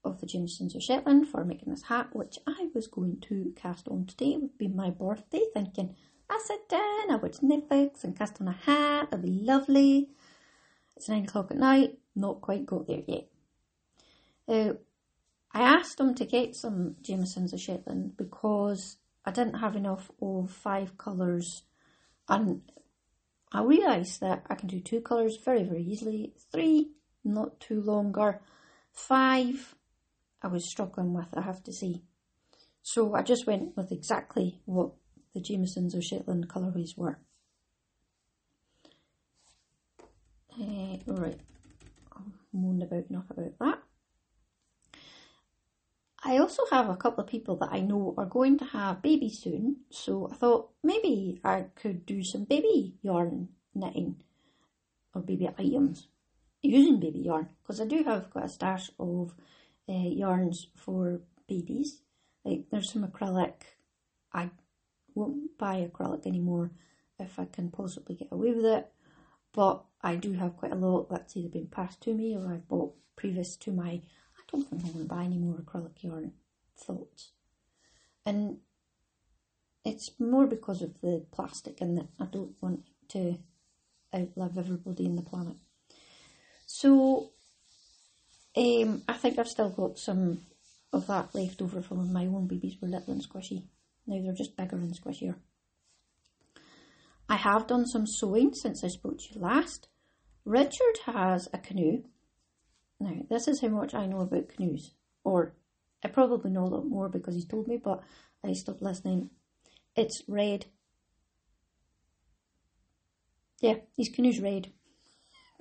of 0.05 0.21
the 0.21 0.27
Jamiesons 0.27 0.75
of 0.75 0.83
Shetland 0.83 1.29
for 1.29 1.45
making 1.45 1.71
this 1.71 1.85
hat, 1.85 2.09
which 2.13 2.39
I 2.47 2.69
was 2.75 2.87
going 2.87 3.21
to 3.29 3.55
cast 3.57 3.89
on 3.89 4.07
today. 4.07 4.33
It 4.33 4.43
would 4.43 4.59
be 4.59 4.69
my 4.69 4.91
birthday, 4.91 5.43
thinking 5.53 5.97
I 6.29 6.41
sit 6.45 6.69
down, 6.69 7.11
I 7.11 7.17
watch 7.17 7.39
Netflix 7.39 8.05
and 8.05 8.17
cast 8.17 8.41
on 8.41 8.49
a 8.49 8.53
hat, 8.53 9.09
it'll 9.13 9.23
be 9.23 9.31
lovely. 9.31 10.11
It's 10.97 11.09
nine 11.09 11.25
o'clock 11.25 11.51
at 11.51 11.59
night, 11.59 11.99
not 12.15 12.41
quite 12.41 12.67
got 12.67 12.87
there 12.87 13.03
yet. 13.07 13.29
I 14.49 15.61
asked 15.61 15.99
them 15.99 16.15
to 16.17 16.25
get 16.25 16.57
some 16.57 16.97
Jamiesons 17.03 17.53
of 17.53 17.61
Shetland 17.61 18.17
because 18.17 18.97
I 19.25 19.31
didn't 19.31 19.61
have 19.61 19.77
enough 19.77 20.11
of 20.21 20.51
five 20.51 20.99
colours 20.99 21.63
and 22.29 22.63
I 23.53 23.63
realised 23.63 24.21
that 24.21 24.45
I 24.51 24.57
can 24.57 24.69
do 24.69 24.81
two 24.81 25.01
colours 25.01 25.37
very, 25.37 25.63
very 25.63 25.83
easily. 25.83 26.35
Three, 26.51 26.91
not 27.23 27.61
too 27.61 27.81
longer. 27.81 28.41
Five, 28.93 29.77
I 30.43 30.49
was 30.49 30.69
struggling 30.69 31.13
with, 31.15 31.29
I 31.35 31.43
have 31.43 31.63
to 31.65 31.73
say. 31.73 32.03
So 32.83 33.15
I 33.15 33.23
just 33.23 33.47
went 33.47 33.77
with 33.77 33.93
exactly 33.93 34.61
what 34.65 34.93
the 35.35 35.41
Jamieson's 35.41 35.95
or 35.95 36.03
Shetland 36.03 36.49
colourways 36.49 36.97
were. 36.97 37.19
Uh, 40.59 40.99
right, 41.07 41.41
I'll 42.13 42.33
moan 42.53 42.81
about 42.83 43.11
enough 43.11 43.29
about 43.31 43.59
that. 43.59 43.79
I 46.27 46.39
also 46.39 46.63
have 46.71 46.89
a 46.89 46.97
couple 46.97 47.23
of 47.23 47.29
people 47.29 47.57
that 47.57 47.71
I 47.71 47.81
know 47.81 48.15
are 48.17 48.25
going 48.25 48.57
to 48.59 48.65
have 48.65 49.03
babies 49.03 49.41
soon, 49.41 49.79
so 49.91 50.31
I 50.33 50.37
thought 50.37 50.71
maybe 50.83 51.41
I 51.45 51.67
could 51.75 52.07
do 52.07 52.23
some 52.23 52.45
baby 52.45 52.95
yarn 53.03 53.49
knitting 53.75 54.23
or 55.15 55.21
baby 55.21 55.49
items 55.59 56.07
using 56.63 56.99
baby 56.99 57.21
yarn 57.21 57.49
because 57.63 57.81
I 57.81 57.85
do 57.85 58.03
have 58.05 58.31
quite 58.31 58.47
a 58.47 58.49
stash 58.49 58.91
of 58.99 59.35
uh, 59.89 59.93
yarns 59.93 60.69
for 60.77 61.21
babies. 61.47 62.01
Like 62.45 62.67
there's 62.71 62.91
some 62.91 63.07
acrylic. 63.07 63.55
I 64.33 64.51
won't 65.15 65.57
buy 65.59 65.89
acrylic 65.89 66.27
anymore 66.27 66.71
if 67.19 67.39
I 67.39 67.45
can 67.45 67.71
possibly 67.71 68.17
get 68.17 68.29
away 68.33 68.53
with 68.53 68.65
it, 68.65 68.89
but 69.53 69.85
I 70.03 70.17
do 70.17 70.33
have 70.33 70.57
quite 70.57 70.73
a 70.73 70.77
lot 70.77 71.09
that's 71.09 71.37
either 71.37 71.49
been 71.49 71.69
passed 71.69 72.01
to 72.03 72.15
me 72.15 72.37
or 72.37 72.53
I've 72.53 72.69
bought 72.69 72.95
previous 73.17 73.57
to 73.59 73.73
my 73.73 73.91
I 73.91 74.43
don't 74.51 74.69
think 74.69 74.83
I'm 74.85 75.01
to 75.01 75.05
buy 75.09 75.25
any 75.25 75.39
more 75.39 75.57
acrylic 75.57 76.03
yarn 76.03 76.33
thoughts. 76.77 77.31
And 78.27 78.59
it's 79.85 80.13
more 80.19 80.47
because 80.47 80.83
of 80.83 81.01
the 81.01 81.25
plastic 81.31 81.81
and 81.81 81.99
that 81.99 82.09
I 82.19 82.27
don't 82.27 82.55
want 82.61 82.85
to 83.11 83.39
outlive 84.15 84.59
everybody 84.59 85.07
in 85.07 85.17
the 85.17 85.23
planet. 85.23 85.57
So 86.67 87.31
um, 88.57 89.03
I 89.09 89.13
think 89.15 89.39
I've 89.39 89.49
still 89.49 89.71
got 89.71 89.99
some 89.99 90.41
of 90.93 91.07
that 91.09 91.35
left 91.35 91.61
over 91.61 91.83
from 91.83 92.13
my 92.13 92.27
own 92.27 92.47
babies 92.47 92.77
were 92.81 92.89
little 92.89 93.13
and 93.13 93.23
squishy. 93.23 93.65
Now 94.07 94.21
they're 94.23 94.33
just 94.33 94.57
bigger 94.57 94.77
and 94.77 94.95
squishier. 94.95 95.37
I 97.29 97.37
have 97.37 97.67
done 97.67 97.87
some 97.87 98.07
sewing 98.07 98.53
since 98.55 98.85
I 98.85 98.89
spoke 98.89 99.19
to 99.19 99.35
you 99.35 99.41
last. 99.41 99.89
Richard 100.45 100.99
has 101.07 101.49
a 101.53 101.59
canoe 101.59 102.03
now, 103.01 103.17
this 103.29 103.49
is 103.49 103.61
how 103.61 103.69
much 103.69 103.95
I 103.95 104.07
know 104.07 104.21
about 104.21 104.49
canoes. 104.49 104.93
Or, 105.25 105.55
I 106.03 106.09
probably 106.09 106.51
know 106.51 106.65
a 106.65 106.73
lot 106.75 106.87
more 106.87 107.09
because 107.09 107.35
he's 107.35 107.47
told 107.47 107.69
me, 107.69 107.77
but 107.77 108.03
I 108.43 108.53
stopped 108.53 108.83
listening. 108.83 109.31
It's 109.97 110.23
red. 110.29 110.67
Yeah, 113.61 113.77
these 113.97 114.09
canoes 114.09 114.41
red. 114.41 114.73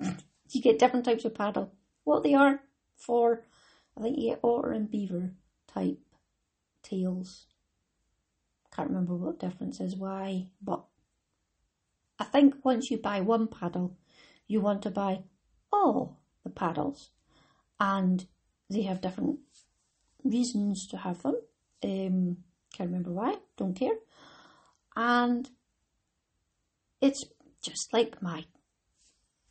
you 0.00 0.62
get 0.62 0.78
different 0.78 1.04
types 1.04 1.24
of 1.24 1.34
paddle. 1.34 1.72
What 2.04 2.22
they 2.22 2.34
are 2.34 2.60
for, 2.96 3.44
I 3.96 4.02
think 4.02 4.18
you 4.18 4.30
get 4.30 4.40
otter 4.42 4.72
and 4.72 4.90
beaver 4.90 5.32
type 5.66 5.98
tails. 6.82 7.46
Can't 8.74 8.88
remember 8.88 9.14
what 9.14 9.38
difference 9.38 9.80
is 9.80 9.94
why, 9.94 10.48
but 10.60 10.84
I 12.18 12.24
think 12.24 12.64
once 12.64 12.90
you 12.90 12.98
buy 12.98 13.20
one 13.20 13.46
paddle, 13.46 13.96
you 14.46 14.60
want 14.60 14.82
to 14.82 14.90
buy 14.90 15.22
all 15.72 16.18
the 16.42 16.50
paddles 16.50 17.10
and 17.78 18.26
they 18.68 18.82
have 18.82 19.00
different 19.00 19.38
reasons 20.24 20.86
to 20.88 20.96
have 20.96 21.22
them. 21.22 21.36
Um, 21.82 22.38
can't 22.72 22.90
remember 22.90 23.12
why, 23.12 23.36
don't 23.56 23.74
care. 23.74 23.96
And 24.96 25.48
it's 27.00 27.24
just 27.62 27.92
like 27.92 28.22
my, 28.22 28.44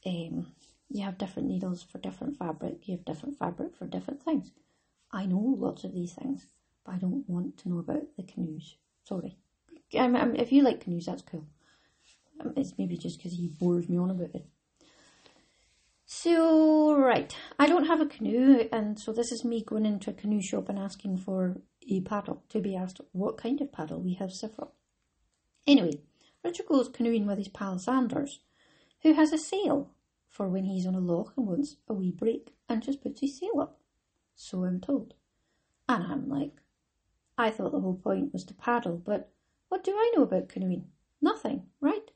um, 0.05 0.53
you 0.89 1.03
have 1.03 1.17
different 1.17 1.47
needles 1.47 1.83
for 1.83 1.97
different 1.97 2.37
fabric, 2.37 2.87
you 2.87 2.97
have 2.97 3.05
different 3.05 3.37
fabric 3.37 3.75
for 3.75 3.85
different 3.85 4.23
things. 4.23 4.51
I 5.11 5.25
know 5.25 5.55
lots 5.57 5.83
of 5.83 5.93
these 5.93 6.13
things, 6.13 6.47
but 6.85 6.95
I 6.95 6.97
don't 6.97 7.27
want 7.29 7.57
to 7.59 7.69
know 7.69 7.79
about 7.79 8.15
the 8.17 8.23
canoes. 8.23 8.75
Sorry. 9.03 9.37
Um, 9.97 10.15
um, 10.15 10.35
if 10.35 10.51
you 10.51 10.63
like 10.63 10.81
canoes, 10.81 11.05
that's 11.05 11.21
cool. 11.21 11.45
Um, 12.39 12.53
it's 12.55 12.73
maybe 12.77 12.97
just 12.97 13.17
because 13.17 13.33
he 13.33 13.47
bores 13.47 13.87
me 13.89 13.97
on 13.97 14.09
about 14.09 14.33
it. 14.33 14.45
So, 16.05 16.95
right, 16.95 17.35
I 17.57 17.67
don't 17.67 17.87
have 17.87 18.01
a 18.01 18.05
canoe, 18.05 18.67
and 18.71 18.99
so 18.99 19.11
this 19.11 19.31
is 19.31 19.43
me 19.43 19.63
going 19.63 19.85
into 19.85 20.11
a 20.11 20.13
canoe 20.13 20.41
shop 20.41 20.69
and 20.69 20.77
asking 20.77 21.17
for 21.17 21.57
a 21.89 22.01
paddle 22.01 22.43
to 22.49 22.59
be 22.59 22.75
asked 22.75 23.01
what 23.11 23.37
kind 23.37 23.59
of 23.61 23.71
paddle. 23.71 24.01
We 24.01 24.13
have 24.15 24.31
several. 24.31 24.73
Anyway, 25.65 26.01
Richard 26.43 26.67
goes 26.67 26.89
canoeing 26.89 27.25
with 27.25 27.37
his 27.37 27.47
pal 27.47 27.79
Sanders, 27.79 28.39
who 29.01 29.13
has 29.13 29.31
a 29.31 29.37
sail 29.37 29.91
for 30.27 30.47
when 30.47 30.65
he's 30.65 30.85
on 30.85 30.95
a 30.95 30.99
loch 30.99 31.33
and 31.37 31.47
wants 31.47 31.77
a 31.87 31.93
wee 31.93 32.11
break 32.11 32.53
and 32.67 32.83
just 32.83 33.01
puts 33.01 33.21
his 33.21 33.39
sail 33.39 33.59
up. 33.61 33.79
So 34.35 34.63
I'm 34.63 34.81
told. 34.81 35.13
And 35.87 36.03
I'm 36.03 36.29
like, 36.29 36.53
I 37.37 37.49
thought 37.49 37.71
the 37.71 37.79
whole 37.79 37.95
point 37.95 38.33
was 38.33 38.43
to 38.45 38.53
paddle, 38.53 39.01
but 39.03 39.31
what 39.69 39.83
do 39.83 39.91
I 39.91 40.11
know 40.15 40.23
about 40.23 40.49
canoeing? 40.49 40.85
Nothing, 41.21 41.63
right? 41.81 42.11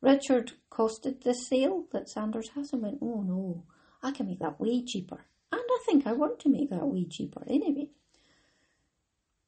Richard 0.00 0.52
costed 0.70 1.22
the 1.22 1.32
sail 1.32 1.86
that 1.92 2.08
Sanders 2.08 2.50
has 2.54 2.72
and 2.72 2.82
went, 2.82 2.98
oh 3.02 3.22
no, 3.22 3.64
I 4.02 4.12
can 4.12 4.26
make 4.26 4.38
that 4.40 4.60
way 4.60 4.84
cheaper. 4.84 5.24
And 5.50 5.60
I 5.60 5.78
think 5.86 6.06
I 6.06 6.12
want 6.12 6.38
to 6.40 6.48
make 6.48 6.70
that 6.70 6.86
way 6.86 7.06
cheaper 7.06 7.42
anyway. 7.48 7.88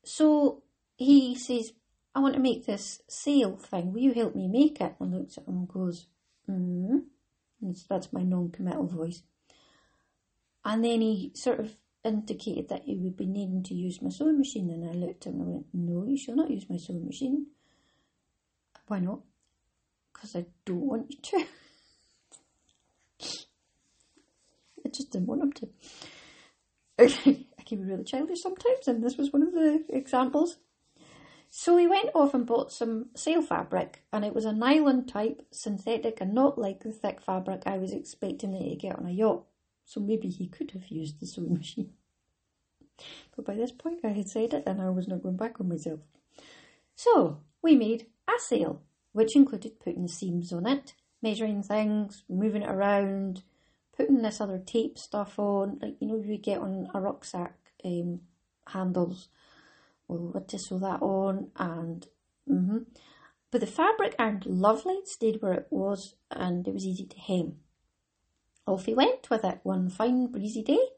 So 0.04 0.62
he 0.96 1.36
says, 1.36 1.72
I 2.14 2.20
want 2.20 2.34
to 2.34 2.40
make 2.40 2.66
this 2.66 3.02
sail 3.08 3.56
thing. 3.56 3.92
Will 3.92 4.00
you 4.00 4.14
help 4.14 4.34
me 4.34 4.48
make 4.48 4.80
it? 4.80 4.94
And 4.98 5.14
looks 5.14 5.38
at 5.38 5.46
him 5.46 5.58
and 5.58 5.68
goes, 5.68 6.06
hmm. 6.46 6.98
That's 7.88 8.12
my 8.12 8.22
non-committal 8.22 8.86
voice. 8.86 9.22
And 10.64 10.84
then 10.84 11.00
he 11.00 11.32
sort 11.34 11.60
of 11.60 11.76
indicated 12.04 12.68
that 12.68 12.84
he 12.84 12.96
would 12.96 13.16
be 13.16 13.26
needing 13.26 13.62
to 13.64 13.74
use 13.74 14.00
my 14.00 14.10
sewing 14.10 14.38
machine. 14.38 14.70
And 14.70 14.88
I 14.88 14.92
looked 14.92 15.26
at 15.26 15.32
him 15.32 15.40
and 15.40 15.48
I 15.48 15.52
went, 15.52 15.66
no, 15.72 16.04
you 16.06 16.16
shall 16.16 16.36
not 16.36 16.50
use 16.50 16.66
my 16.68 16.76
sewing 16.76 17.06
machine. 17.06 17.46
Why 18.86 19.00
not? 19.00 19.20
because 20.18 20.36
I 20.36 20.46
don't 20.64 20.80
want 20.80 21.06
you 21.10 21.18
to. 21.22 21.44
I 24.84 24.88
just 24.90 25.10
didn't 25.10 25.28
want 25.28 25.42
him 25.42 25.52
to. 25.52 25.68
Okay 26.98 27.46
I 27.58 27.62
can 27.62 27.78
be 27.78 27.90
really 27.90 28.04
childish 28.04 28.42
sometimes, 28.42 28.88
and 28.88 29.04
this 29.04 29.16
was 29.16 29.32
one 29.32 29.42
of 29.42 29.52
the 29.52 29.84
examples. 29.90 30.56
So 31.50 31.76
he 31.76 31.86
went 31.86 32.10
off 32.14 32.34
and 32.34 32.46
bought 32.46 32.72
some 32.72 33.06
sail 33.14 33.42
fabric, 33.42 34.02
and 34.12 34.24
it 34.24 34.34
was 34.34 34.44
a 34.44 34.52
nylon 34.52 35.06
type, 35.06 35.46
synthetic, 35.50 36.20
and 36.20 36.34
not 36.34 36.58
like 36.58 36.80
the 36.80 36.92
thick 36.92 37.20
fabric 37.20 37.62
I 37.66 37.78
was 37.78 37.92
expecting 37.92 38.52
to 38.52 38.76
get 38.76 38.98
on 38.98 39.06
a 39.06 39.10
yacht. 39.10 39.44
So 39.88 40.00
maybe 40.00 40.28
he 40.28 40.48
could 40.48 40.72
have 40.72 40.88
used 40.88 41.18
the 41.18 41.26
sewing 41.26 41.54
machine. 41.54 41.94
But 43.34 43.46
by 43.46 43.54
this 43.54 43.72
point, 43.72 44.00
I 44.04 44.08
had 44.08 44.28
said 44.28 44.52
it, 44.52 44.64
and 44.66 44.82
I 44.82 44.90
was 44.90 45.08
not 45.08 45.22
going 45.22 45.38
back 45.38 45.58
on 45.60 45.68
myself. 45.70 46.00
So 46.94 47.40
we 47.62 47.74
made 47.74 48.06
a 48.28 48.38
sail 48.38 48.82
which 49.12 49.34
included 49.34 49.80
putting 49.80 50.02
the 50.02 50.08
seams 50.08 50.52
on 50.52 50.66
it, 50.66 50.92
measuring 51.22 51.62
things, 51.62 52.22
moving 52.28 52.60
it 52.62 52.70
around, 52.70 53.42
putting 53.96 54.20
this 54.20 54.42
other 54.42 54.58
tape 54.58 54.98
stuff 54.98 55.38
on, 55.38 55.78
like 55.80 55.96
you 56.00 56.06
know 56.06 56.22
you 56.22 56.36
get 56.36 56.60
on 56.60 56.90
a 56.92 57.00
rucksack 57.00 57.54
um, 57.82 58.20
handles. 58.66 59.28
Well, 60.06 60.18
we 60.18 60.32
had 60.34 60.48
to 60.48 60.58
sew 60.58 60.78
that 60.80 61.00
on, 61.00 61.50
and 61.56 62.06
mm-hmm. 62.46 62.78
but 63.50 63.62
the 63.62 63.66
fabric 63.66 64.14
ironed 64.18 64.44
lovely, 64.44 64.98
stayed 65.04 65.40
where 65.40 65.54
it 65.54 65.68
was, 65.70 66.14
and 66.30 66.68
it 66.68 66.74
was 66.74 66.84
easy 66.84 67.06
to 67.06 67.18
hem. 67.18 67.54
Off 68.68 68.84
he 68.84 68.92
went 68.92 69.30
with 69.30 69.44
it 69.44 69.60
one 69.62 69.88
fine 69.88 70.26
breezy 70.26 70.62
day. 70.62 70.90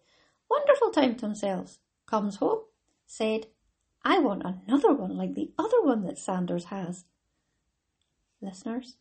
Wonderful 0.51 0.91
time 0.91 1.15
to 1.15 1.27
himself. 1.27 1.79
Comes 2.05 2.37
home, 2.37 2.63
said, 3.07 3.47
I 4.05 4.19
want 4.19 4.43
another 4.43 4.93
one 4.93 5.17
like 5.17 5.35
the 5.35 5.53
other 5.57 5.81
one 5.81 6.03
that 6.03 6.19
Sanders 6.19 6.65
has 6.65 7.05
listeners. 8.43 8.97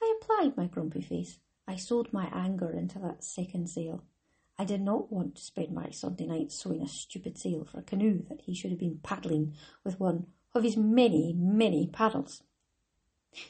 I 0.00 0.16
applied 0.20 0.56
my 0.56 0.66
grumpy 0.66 1.00
face. 1.00 1.40
I 1.66 1.74
sewed 1.74 2.12
my 2.12 2.28
anger 2.32 2.70
into 2.70 3.00
that 3.00 3.24
second 3.24 3.68
sail. 3.68 4.04
I 4.56 4.64
did 4.64 4.80
not 4.80 5.10
want 5.10 5.34
to 5.36 5.42
spend 5.42 5.72
my 5.72 5.90
Sunday 5.90 6.26
night 6.26 6.52
sewing 6.52 6.82
a 6.82 6.88
stupid 6.88 7.36
sail 7.36 7.64
for 7.64 7.80
a 7.80 7.82
canoe 7.82 8.22
that 8.28 8.42
he 8.42 8.54
should 8.54 8.70
have 8.70 8.78
been 8.78 9.00
paddling 9.02 9.54
with 9.82 9.98
one 9.98 10.26
of 10.54 10.62
his 10.62 10.76
many, 10.76 11.32
many 11.32 11.88
paddles. 11.88 12.44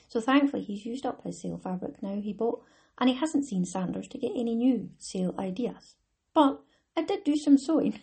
So 0.09 0.23
thankfully 0.23 0.63
he's 0.63 0.87
used 0.87 1.05
up 1.05 1.23
his 1.23 1.39
sail 1.39 1.59
fabric 1.59 2.03
now 2.03 2.19
he 2.19 2.33
bought, 2.33 2.63
and 3.01 3.09
he 3.09 3.17
hasn't 3.17 3.47
seen 3.47 3.65
Sanders 3.65 4.07
to 4.09 4.19
get 4.19 4.33
any 4.37 4.55
new 4.55 4.91
sail 4.99 5.35
ideas. 5.39 5.97
But 6.35 6.61
I 6.97 7.03
did 7.03 7.25
do 7.25 7.35
some 7.37 7.57
sewing. 7.57 7.99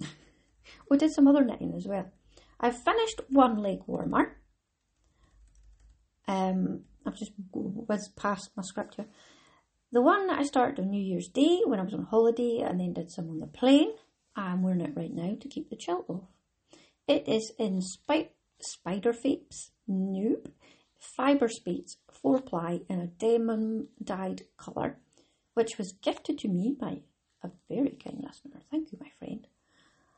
we 0.90 0.98
did 0.98 1.10
some 1.12 1.26
other 1.26 1.42
knitting 1.42 1.74
as 1.74 1.86
well. 1.86 2.12
I've 2.60 2.78
finished 2.78 3.22
one 3.30 3.56
leg 3.56 3.80
warmer. 3.86 4.36
Um, 6.28 6.82
I've 7.06 7.16
just 7.16 7.32
whizzed 7.52 8.14
past 8.14 8.50
my 8.56 8.62
script 8.62 8.96
here. 8.96 9.06
The 9.90 10.02
one 10.02 10.26
that 10.28 10.38
I 10.38 10.44
started 10.44 10.80
on 10.80 10.90
New 10.90 11.02
Year's 11.02 11.28
Day 11.28 11.60
when 11.64 11.80
I 11.80 11.82
was 11.82 11.94
on 11.94 12.04
holiday 12.04 12.58
and 12.64 12.78
then 12.78 12.92
did 12.92 13.10
some 13.10 13.28
on 13.28 13.40
the 13.40 13.46
plane. 13.46 13.92
I'm 14.36 14.62
wearing 14.62 14.80
it 14.80 14.96
right 14.96 15.12
now 15.12 15.36
to 15.40 15.48
keep 15.48 15.68
the 15.68 15.76
chill 15.76 16.04
off. 16.08 16.28
It 17.08 17.28
is 17.28 17.52
in 17.58 17.82
Spi- 17.82 18.30
Spider 18.60 19.12
Fapes, 19.12 19.70
nope, 19.88 20.48
Fiber 20.98 21.48
Speeds 21.48 21.98
4 22.22 22.40
ply 22.42 22.80
in 22.88 23.00
a 23.00 23.06
denim 23.06 23.88
dyed 24.02 24.42
colour, 24.56 24.98
which 25.54 25.76
was 25.78 25.92
gifted 25.92 26.38
to 26.38 26.48
me 26.48 26.76
by 26.78 27.02
a 27.42 27.50
very 27.68 27.90
kind 27.90 28.22
listener. 28.22 28.62
Thank 28.70 28.92
you, 28.92 28.98
my 29.00 29.10
friend. 29.18 29.46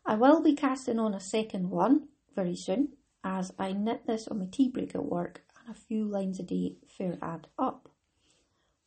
I 0.06 0.14
will 0.16 0.42
be 0.42 0.54
casting 0.54 0.98
on 0.98 1.14
a 1.14 1.20
second 1.20 1.70
one 1.70 2.08
very 2.34 2.56
soon 2.56 2.92
as 3.22 3.52
I 3.58 3.72
knit 3.72 4.06
this 4.06 4.28
on 4.28 4.38
my 4.38 4.46
tea 4.50 4.68
break 4.68 4.94
at 4.94 5.04
work 5.04 5.42
and 5.58 5.74
a 5.74 5.78
few 5.78 6.04
lines 6.04 6.38
a 6.38 6.42
day 6.42 6.76
fair 6.86 7.18
add 7.22 7.46
up. 7.58 7.88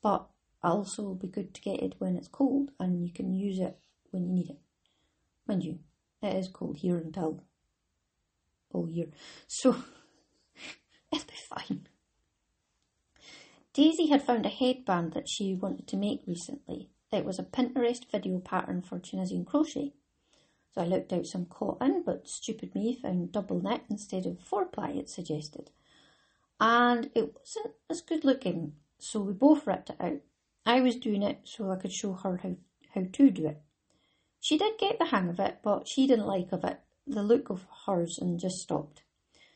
But 0.04 0.28
also 0.64 1.14
be 1.14 1.28
good 1.28 1.54
to 1.54 1.62
get 1.62 1.82
it 1.82 1.96
when 1.98 2.16
it's 2.16 2.28
cold 2.28 2.72
and 2.80 3.04
you 3.04 3.12
can 3.12 3.34
use 3.34 3.60
it 3.60 3.78
when 4.12 4.24
you 4.24 4.34
need 4.34 4.50
it. 4.50 4.60
Mind 5.48 5.64
you, 5.64 5.80
it 6.22 6.36
is 6.36 6.50
cold 6.50 6.78
here 6.78 6.98
until 6.98 7.44
all 8.72 8.90
year, 8.90 9.08
so 9.48 9.70
it'll 11.12 11.26
be 11.26 11.34
fine. 11.50 11.87
Daisy 13.78 14.08
had 14.08 14.24
found 14.24 14.44
a 14.44 14.50
headband 14.50 15.14
that 15.14 15.30
she 15.30 15.54
wanted 15.54 15.88
to 15.90 15.98
make 15.98 16.24
recently. 16.26 16.90
It 17.12 17.24
was 17.24 17.38
a 17.38 17.44
Pinterest 17.44 18.10
video 18.12 18.40
pattern 18.40 18.82
for 18.82 18.98
Tunisian 18.98 19.46
crochet. 19.46 19.94
So 20.74 20.82
I 20.82 20.86
looked 20.86 21.14
out 21.14 21.28
some 21.28 21.46
cotton, 21.46 22.02
but 22.04 22.28
stupid 22.28 22.74
me 22.74 22.96
found 23.00 23.32
double 23.32 23.62
knit 23.62 23.84
instead 23.88 24.26
of 24.26 24.40
four 24.40 24.66
ply 24.66 24.94
it 24.94 25.12
suggested. 25.12 25.70
And 26.60 27.12
it 27.14 27.36
wasn't 27.36 27.76
as 27.88 28.02
good 28.02 28.26
looking, 28.26 28.74
so 28.98 29.20
we 29.20 29.34
both 29.34 29.68
ripped 29.68 29.92
it 29.92 29.98
out. 30.00 30.22
I 30.66 30.82
was 30.82 30.96
doing 30.96 31.22
it 31.22 31.42
so 31.44 31.70
I 31.70 31.76
could 31.76 31.94
show 31.94 32.14
her 32.14 32.38
how, 32.38 32.56
how 32.96 33.06
to 33.14 33.30
do 33.30 33.46
it. 33.46 33.62
She 34.40 34.58
did 34.58 34.80
get 34.80 34.98
the 34.98 35.06
hang 35.06 35.30
of 35.30 35.40
it, 35.40 35.60
but 35.62 35.88
she 35.88 36.08
didn't 36.08 36.26
like 36.26 36.52
of 36.52 36.64
it, 36.64 36.80
the 37.06 37.22
look 37.22 37.52
of 37.52 37.68
hers, 37.86 38.18
and 38.18 38.40
just 38.40 38.58
stopped. 38.58 39.04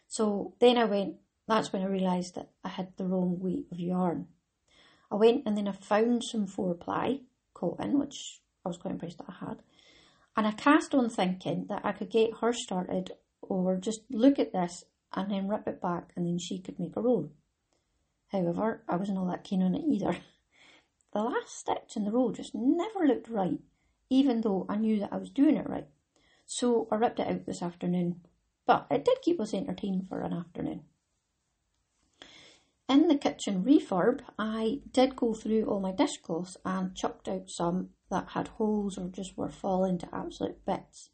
So 0.07 0.53
then 0.60 0.77
I 0.77 0.86
went, 0.86 1.15
that's 1.47 1.73
when 1.73 1.82
I 1.82 1.88
realised 1.88 2.36
that 2.36 2.49
I 2.63 2.69
had 2.69 2.95
the 2.97 3.06
wrong 3.06 3.39
weight 3.39 3.67
of 3.71 3.80
yarn. 3.80 4.27
I 5.12 5.15
went 5.15 5.43
and 5.45 5.58
then 5.58 5.67
I 5.67 5.73
found 5.73 6.23
some 6.23 6.47
four 6.47 6.73
ply 6.73 7.21
cotton, 7.54 7.99
which 7.99 8.41
I 8.65 8.69
was 8.69 8.77
quite 8.77 8.93
impressed 8.93 9.17
that 9.17 9.30
I 9.30 9.45
had, 9.45 9.62
and 10.38 10.47
I 10.47 10.51
cast 10.51 10.95
on 10.95 11.10
thinking 11.10 11.65
that 11.67 11.86
I 11.86 11.91
could 11.91 12.10
get 12.10 12.38
her 12.41 12.54
started 12.54 13.12
or 13.41 13.75
just 13.75 14.01
look 14.10 14.39
at 14.39 14.54
this 14.54 14.86
and 15.13 15.30
then 15.30 15.49
rip 15.49 15.67
it 15.67 15.82
back 15.82 16.12
and 16.15 16.25
then 16.25 16.39
she 16.39 16.60
could 16.60 16.80
make 16.80 16.95
her 16.95 17.08
own. 17.08 17.32
However, 18.32 18.84
I 18.88 18.95
wasn't 18.95 19.17
all 19.17 19.27
that 19.27 19.43
keen 19.43 19.62
on 19.62 19.75
it 19.75 19.84
either. 19.86 20.17
The 21.13 21.23
last 21.23 21.58
stitch 21.58 21.97
in 21.97 22.06
the 22.06 22.12
row 22.12 22.32
just 22.32 22.56
never 22.56 23.06
looked 23.06 23.27
right, 23.27 23.60
even 24.10 24.39
though 24.39 24.65
I 24.69 24.77
knew 24.77 24.97
that 24.99 25.12
I 25.12 25.17
was 25.17 25.30
doing 25.30 25.58
it 25.58 25.69
right. 25.69 25.88
So 26.45 26.88
I 26.89 26.95
ripped 26.95 27.19
it 27.19 27.27
out 27.27 27.45
this 27.45 27.62
afternoon, 27.62 28.21
but 28.65 28.88
it 28.89 29.04
did 29.04 29.21
keep 29.21 29.38
us 29.41 29.54
entertained 29.54 30.08
for 30.08 30.21
an 30.21 30.32
afternoon. 30.32 30.84
In 32.91 33.08
the 33.08 33.15
kitchen 33.15 33.63
refurb, 33.63 34.19
I 34.38 34.82
did 34.91 35.15
go 35.15 35.34
through 35.34 35.63
all 35.63 35.80
my 35.80 35.93
dishcloths 35.93 36.58
and 36.65 36.93
chucked 36.93 37.30
out 37.30 37.49
some 37.49 37.91
that 38.10 38.32
had 38.32 38.49
holes 38.49 38.97
or 38.97 39.08
just 39.08 39.38
were 39.38 39.47
falling 39.47 39.97
to 39.99 40.13
absolute 40.13 40.65
bits. 40.65 41.10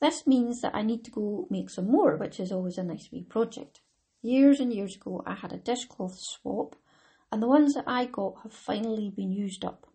This 0.00 0.26
means 0.26 0.62
that 0.62 0.74
I 0.74 0.80
need 0.80 1.04
to 1.04 1.10
go 1.10 1.46
make 1.50 1.68
some 1.68 1.90
more, 1.90 2.16
which 2.16 2.40
is 2.40 2.50
always 2.50 2.78
a 2.78 2.82
nice 2.82 3.10
wee 3.12 3.24
project. 3.24 3.82
Years 4.22 4.58
and 4.58 4.72
years 4.72 4.96
ago, 4.96 5.22
I 5.26 5.34
had 5.34 5.52
a 5.52 5.58
dishcloth 5.58 6.16
swap, 6.18 6.76
and 7.30 7.42
the 7.42 7.46
ones 7.46 7.74
that 7.74 7.84
I 7.86 8.06
got 8.06 8.40
have 8.42 8.54
finally 8.54 9.10
been 9.10 9.32
used 9.32 9.66
up. 9.66 9.86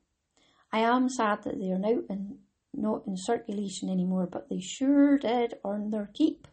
I 0.71 0.82
am 0.82 1.10
sad 1.10 1.45
that 1.45 1.58
they 1.58 1.71
are 1.71 1.79
now 1.79 2.03
in, 2.12 2.38
not 2.75 3.08
in 3.08 3.17
circulation 3.17 3.89
anymore, 3.89 4.27
but 4.32 4.49
they 4.49 4.60
sure 4.60 5.17
did 5.17 5.55
earn 5.65 5.89
their 5.89 6.12
keep. 6.13 6.47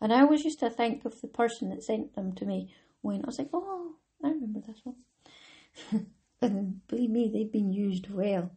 And 0.00 0.12
I 0.12 0.20
always 0.20 0.44
used 0.44 0.60
to 0.60 0.70
think 0.70 1.04
of 1.04 1.20
the 1.20 1.26
person 1.26 1.70
that 1.70 1.82
sent 1.82 2.14
them 2.14 2.34
to 2.36 2.46
me 2.46 2.72
when 3.02 3.22
I 3.22 3.26
was 3.26 3.38
like, 3.38 3.50
oh, 3.52 3.96
I 4.24 4.28
remember 4.28 4.60
this 4.60 4.80
one. 4.84 6.06
and 6.42 6.86
believe 6.88 7.10
me, 7.10 7.30
they've 7.32 7.52
been 7.52 7.72
used 7.72 8.10
well. 8.10 8.50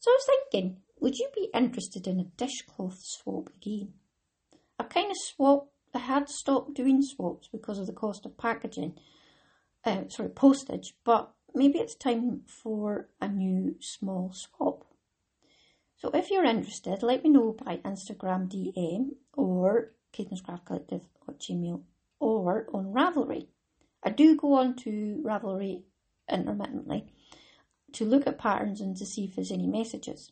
So 0.00 0.10
I 0.10 0.14
was 0.14 0.28
thinking, 0.50 0.78
would 1.00 1.16
you 1.16 1.28
be 1.34 1.50
interested 1.54 2.06
in 2.06 2.20
a 2.20 2.24
dishcloth 2.24 2.98
swap 3.02 3.50
again? 3.56 3.92
I 4.78 4.84
kind 4.84 5.10
of 5.10 5.16
swapped, 5.16 5.70
I 5.94 5.98
had 5.98 6.28
stopped 6.28 6.74
doing 6.74 7.02
swaps 7.02 7.48
because 7.48 7.78
of 7.78 7.86
the 7.86 7.92
cost 7.92 8.26
of 8.26 8.38
packaging, 8.38 8.98
uh, 9.84 10.08
sorry, 10.08 10.28
postage, 10.30 10.94
but 11.04 11.32
maybe 11.54 11.78
it's 11.78 11.94
time 11.94 12.42
for 12.46 13.08
a 13.20 13.28
new 13.28 13.76
small 13.80 14.32
swap. 14.32 14.84
So 15.96 16.10
if 16.14 16.30
you're 16.30 16.44
interested, 16.44 17.02
let 17.02 17.24
me 17.24 17.30
know 17.30 17.56
by 17.64 17.78
Instagram 17.78 18.48
DM 18.48 19.16
or 19.32 19.92
Caithness 20.12 20.40
Craft 20.40 20.66
Collective 20.66 21.02
at 21.26 21.40
Gmail 21.40 21.82
or 22.20 22.68
on 22.72 22.92
Ravelry. 22.92 23.48
I 24.02 24.10
do 24.10 24.36
go 24.36 24.54
on 24.54 24.76
to 24.76 25.22
Ravelry 25.24 25.82
intermittently 26.30 27.12
to 27.92 28.04
look 28.04 28.26
at 28.26 28.38
patterns 28.38 28.80
and 28.80 28.96
to 28.96 29.06
see 29.06 29.24
if 29.24 29.34
there's 29.34 29.50
any 29.50 29.66
messages. 29.66 30.30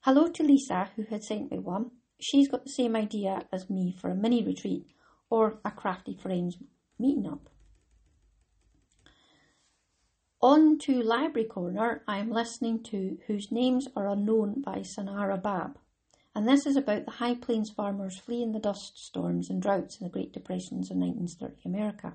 Hello 0.00 0.28
to 0.28 0.42
Lisa, 0.42 0.90
who 0.96 1.02
had 1.04 1.24
sent 1.24 1.50
me 1.50 1.58
one. 1.58 1.90
She's 2.18 2.48
got 2.48 2.64
the 2.64 2.70
same 2.70 2.96
idea 2.96 3.46
as 3.52 3.68
me 3.68 3.92
for 3.92 4.10
a 4.10 4.14
mini 4.14 4.42
retreat 4.42 4.86
or 5.28 5.58
a 5.64 5.70
crafty 5.70 6.14
friends 6.14 6.58
meeting 6.98 7.26
up. 7.26 7.50
On 10.40 10.78
to 10.78 11.02
Library 11.02 11.48
Corner, 11.48 12.02
I 12.06 12.18
am 12.18 12.30
listening 12.30 12.82
to 12.84 13.18
Whose 13.26 13.50
Names 13.50 13.88
Are 13.96 14.08
Unknown 14.08 14.62
by 14.62 14.78
Sanora 14.78 15.42
Babb. 15.42 15.78
And 16.34 16.46
this 16.46 16.66
is 16.66 16.76
about 16.76 17.04
the 17.04 17.12
High 17.12 17.34
Plains 17.34 17.70
farmers 17.70 18.18
fleeing 18.18 18.52
the 18.52 18.60
dust 18.60 18.98
storms 18.98 19.50
and 19.50 19.60
droughts 19.60 19.98
in 19.98 20.06
the 20.06 20.12
Great 20.12 20.32
Depressions 20.32 20.90
of 20.90 20.98
1930 20.98 21.62
America. 21.64 22.14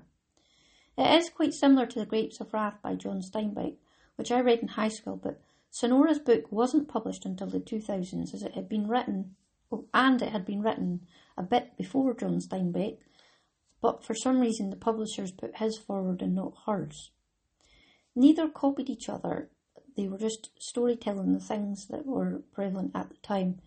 It 0.98 1.20
is 1.20 1.30
quite 1.30 1.54
similar 1.54 1.86
to 1.86 1.98
The 1.98 2.06
Grapes 2.06 2.40
of 2.40 2.52
Wrath 2.52 2.76
by 2.82 2.94
John 2.94 3.22
Steinbeck, 3.22 3.76
which 4.16 4.30
I 4.30 4.40
read 4.40 4.58
in 4.58 4.68
high 4.68 4.88
school, 4.88 5.16
but 5.16 5.40
Sanora's 5.72 6.18
book 6.18 6.52
wasn't 6.52 6.88
published 6.88 7.24
until 7.24 7.46
the 7.46 7.60
2000s 7.60 8.34
as 8.34 8.42
it 8.42 8.54
had 8.54 8.68
been 8.68 8.86
written, 8.86 9.34
oh, 9.70 9.86
and 9.94 10.20
it 10.20 10.32
had 10.32 10.44
been 10.44 10.62
written 10.62 11.06
a 11.36 11.42
bit 11.42 11.76
before 11.78 12.12
John 12.12 12.40
Steinbeck, 12.40 12.98
but 13.80 14.04
for 14.04 14.14
some 14.14 14.40
reason 14.40 14.68
the 14.68 14.76
publishers 14.76 15.32
put 15.32 15.56
his 15.56 15.78
forward 15.78 16.20
and 16.20 16.34
not 16.34 16.54
hers. 16.66 17.10
Neither 18.14 18.48
copied 18.48 18.90
each 18.90 19.08
other, 19.08 19.48
they 19.96 20.08
were 20.08 20.18
just 20.18 20.50
storytelling 20.58 21.32
the 21.32 21.40
things 21.40 21.86
that 21.88 22.04
were 22.04 22.42
prevalent 22.52 22.92
at 22.94 23.08
the 23.08 23.16
time. 23.16 23.60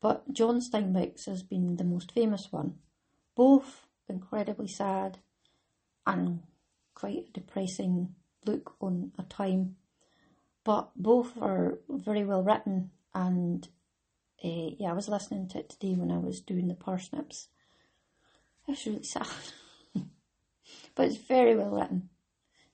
But 0.00 0.32
John 0.32 0.60
Steinbeck's 0.60 1.26
has 1.26 1.42
been 1.42 1.76
the 1.76 1.84
most 1.84 2.12
famous 2.12 2.52
one. 2.52 2.78
Both 3.34 3.86
incredibly 4.08 4.68
sad 4.68 5.18
and 6.06 6.40
quite 6.94 7.26
a 7.28 7.32
depressing 7.32 8.14
look 8.44 8.74
on 8.80 9.12
a 9.18 9.22
time. 9.24 9.76
But 10.64 10.90
both 10.96 11.40
are 11.40 11.78
very 11.88 12.24
well 12.24 12.42
written, 12.42 12.90
and 13.14 13.66
uh, 14.44 14.70
yeah, 14.78 14.90
I 14.90 14.94
was 14.94 15.08
listening 15.08 15.48
to 15.48 15.58
it 15.58 15.68
today 15.68 15.94
when 15.94 16.10
I 16.10 16.18
was 16.18 16.40
doing 16.40 16.68
the 16.68 16.74
parsnips. 16.74 17.48
It's 18.66 18.86
really 18.86 19.02
sad, 19.04 19.28
but 20.94 21.06
it's 21.06 21.16
very 21.16 21.54
well 21.54 21.70
written, 21.70 22.08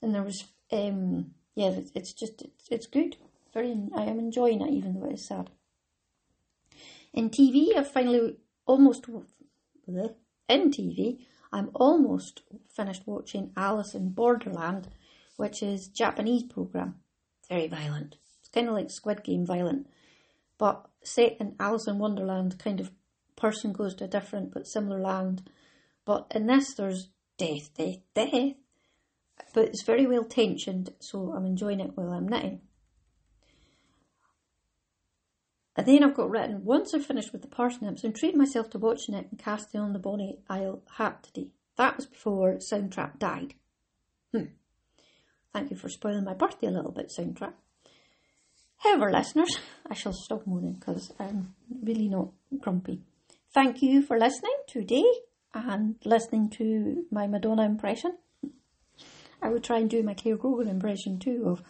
and 0.01 0.15
there 0.15 0.23
was 0.23 0.45
um, 0.73 1.33
yeah, 1.55 1.73
it's 1.95 2.13
just 2.13 2.43
it's, 2.43 2.69
it's 2.71 2.87
good. 2.87 3.17
Very, 3.53 3.77
I 3.95 4.05
am 4.05 4.19
enjoying 4.19 4.63
it, 4.63 4.73
even 4.73 4.95
though 4.95 5.07
it 5.07 5.15
is 5.15 5.27
sad. 5.27 5.51
In 7.13 7.29
TV, 7.29 7.77
I've 7.77 7.91
finally 7.91 8.37
almost 8.65 9.07
in 9.87 10.71
TV. 10.71 11.27
I'm 11.53 11.71
almost 11.75 12.43
finished 12.75 13.03
watching 13.07 13.53
Alice 13.57 13.95
in 13.95 14.11
Borderland, 14.11 14.89
which 15.37 15.63
is 15.63 15.89
Japanese 15.89 16.45
program. 16.45 16.97
Very 17.49 17.69
violent. 17.69 18.17
It's 18.41 18.49
kind 18.49 18.69
of 18.69 18.75
like 18.75 18.91
Squid 18.91 19.23
Game 19.23 19.45
violent, 19.45 19.87
but 20.59 20.87
set 21.03 21.37
in 21.39 21.55
Alice 21.61 21.87
in 21.87 21.99
Wonderland. 21.99 22.59
Kind 22.59 22.81
of 22.81 22.91
person 23.37 23.73
goes 23.73 23.95
to 23.97 24.05
a 24.05 24.09
different 24.09 24.55
but 24.55 24.67
similar 24.67 25.01
land. 25.01 25.51
But 26.05 26.27
in 26.35 26.47
this, 26.47 26.75
there's 26.75 27.09
death, 27.37 27.71
death, 27.77 27.99
death. 28.15 28.55
But 29.55 29.67
it's 29.67 29.83
very 29.83 30.07
well 30.07 30.25
tensioned, 30.25 30.95
so 31.01 31.33
I'm 31.33 31.45
enjoying 31.45 31.81
it 31.81 31.93
while 31.95 32.13
I'm 32.13 32.29
knitting. 32.29 32.61
And 35.75 35.87
then 35.87 36.05
I've 36.05 36.15
got 36.15 36.31
written, 36.31 36.65
once 36.65 36.93
I've 36.93 37.07
finished 37.07 37.33
with 37.33 37.43
the 37.43 37.49
parsnips, 37.49 38.05
I'm 38.05 38.13
treating 38.13 38.39
myself 38.39 38.69
to 38.71 38.79
watching 38.79 39.15
it 39.15 39.29
and 39.31 39.39
casting 39.39 39.81
on 39.81 39.93
the 39.93 39.99
Bonnie 39.99 40.39
Isle 40.49 40.83
hat 40.99 41.23
today. 41.23 41.49
That 41.77 41.97
was 41.97 42.07
before 42.07 42.59
Soundtrap 42.73 43.19
died. 43.19 43.55
Hmm. 44.33 44.45
Thank 45.53 45.71
you 45.71 45.77
for 45.77 45.89
spoiling 45.89 46.25
my 46.25 46.35
birthday 46.35 46.67
a 46.67 46.71
little 46.71 46.93
bit, 46.93 47.11
Soundtrap. 47.19 47.55
However, 48.79 49.11
listeners, 49.11 49.59
I 49.91 49.95
shall 49.95 50.13
stop 50.13 50.47
moaning 50.47 50.75
because 50.75 51.13
I'm 51.19 51.55
really 51.83 52.09
not 52.09 52.29
grumpy. 52.59 53.01
Thank 53.55 53.81
you 53.83 54.03
for 54.03 54.19
listening 54.19 54.57
today 54.67 55.05
and 55.55 55.97
listening 56.05 56.51
to 56.51 57.05
my 57.11 57.27
Madonna 57.27 57.65
impression. 57.65 58.19
I 59.41 59.49
will 59.49 59.61
try 59.61 59.79
and 59.79 59.91
do 59.91 60.03
my 60.03 60.15
Clare 60.15 60.37
Grogan 60.37 60.69
impression 60.69 61.19
too 61.19 61.45
of 61.47 61.63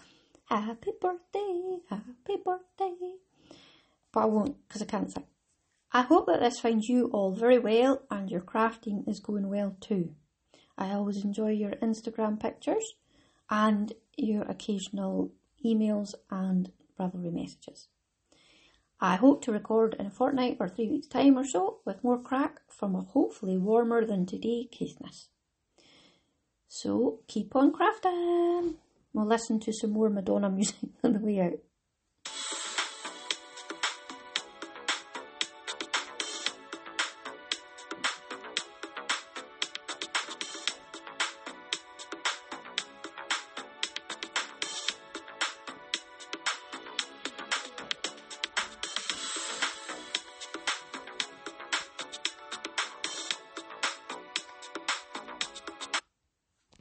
Happy 0.46 0.90
birthday, 1.00 1.78
happy 1.88 2.36
birthday. 2.44 2.92
But 4.12 4.20
I 4.20 4.26
won't 4.26 4.56
because 4.68 4.82
I 4.82 4.86
can't 4.86 5.10
sing. 5.10 5.24
I 5.92 6.02
hope 6.02 6.26
that 6.26 6.40
this 6.40 6.60
finds 6.60 6.88
you 6.88 7.08
all 7.12 7.32
very 7.34 7.58
well 7.58 8.02
and 8.10 8.30
your 8.30 8.40
crafting 8.40 9.08
is 9.08 9.20
going 9.20 9.48
well 9.48 9.76
too. 9.80 10.14
I 10.78 10.90
always 10.92 11.22
enjoy 11.22 11.50
your 11.50 11.72
Instagram 11.82 12.40
pictures 12.40 12.94
and 13.50 13.92
your 14.16 14.42
occasional 14.42 15.32
emails 15.64 16.14
and 16.30 16.72
Ravelry 16.98 17.32
messages. 17.32 17.88
I 19.00 19.16
hope 19.16 19.42
to 19.44 19.52
record 19.52 19.96
in 19.98 20.06
a 20.06 20.10
fortnight 20.10 20.58
or 20.60 20.68
three 20.68 20.88
weeks' 20.88 21.08
time 21.08 21.36
or 21.36 21.44
so 21.44 21.80
with 21.84 22.04
more 22.04 22.18
crack 22.18 22.60
from 22.68 22.94
a 22.94 23.00
hopefully 23.00 23.58
warmer 23.58 24.04
than 24.04 24.26
today 24.26 24.68
Caithness. 24.70 25.28
So 26.68 27.18
keep 27.26 27.54
on 27.54 27.72
crafting. 27.72 28.76
We'll 29.12 29.26
listen 29.26 29.60
to 29.60 29.72
some 29.72 29.90
more 29.90 30.08
Madonna 30.08 30.48
music 30.58 30.88
on 31.04 31.12
the 31.12 31.18
way 31.18 31.40
out. 31.40 31.58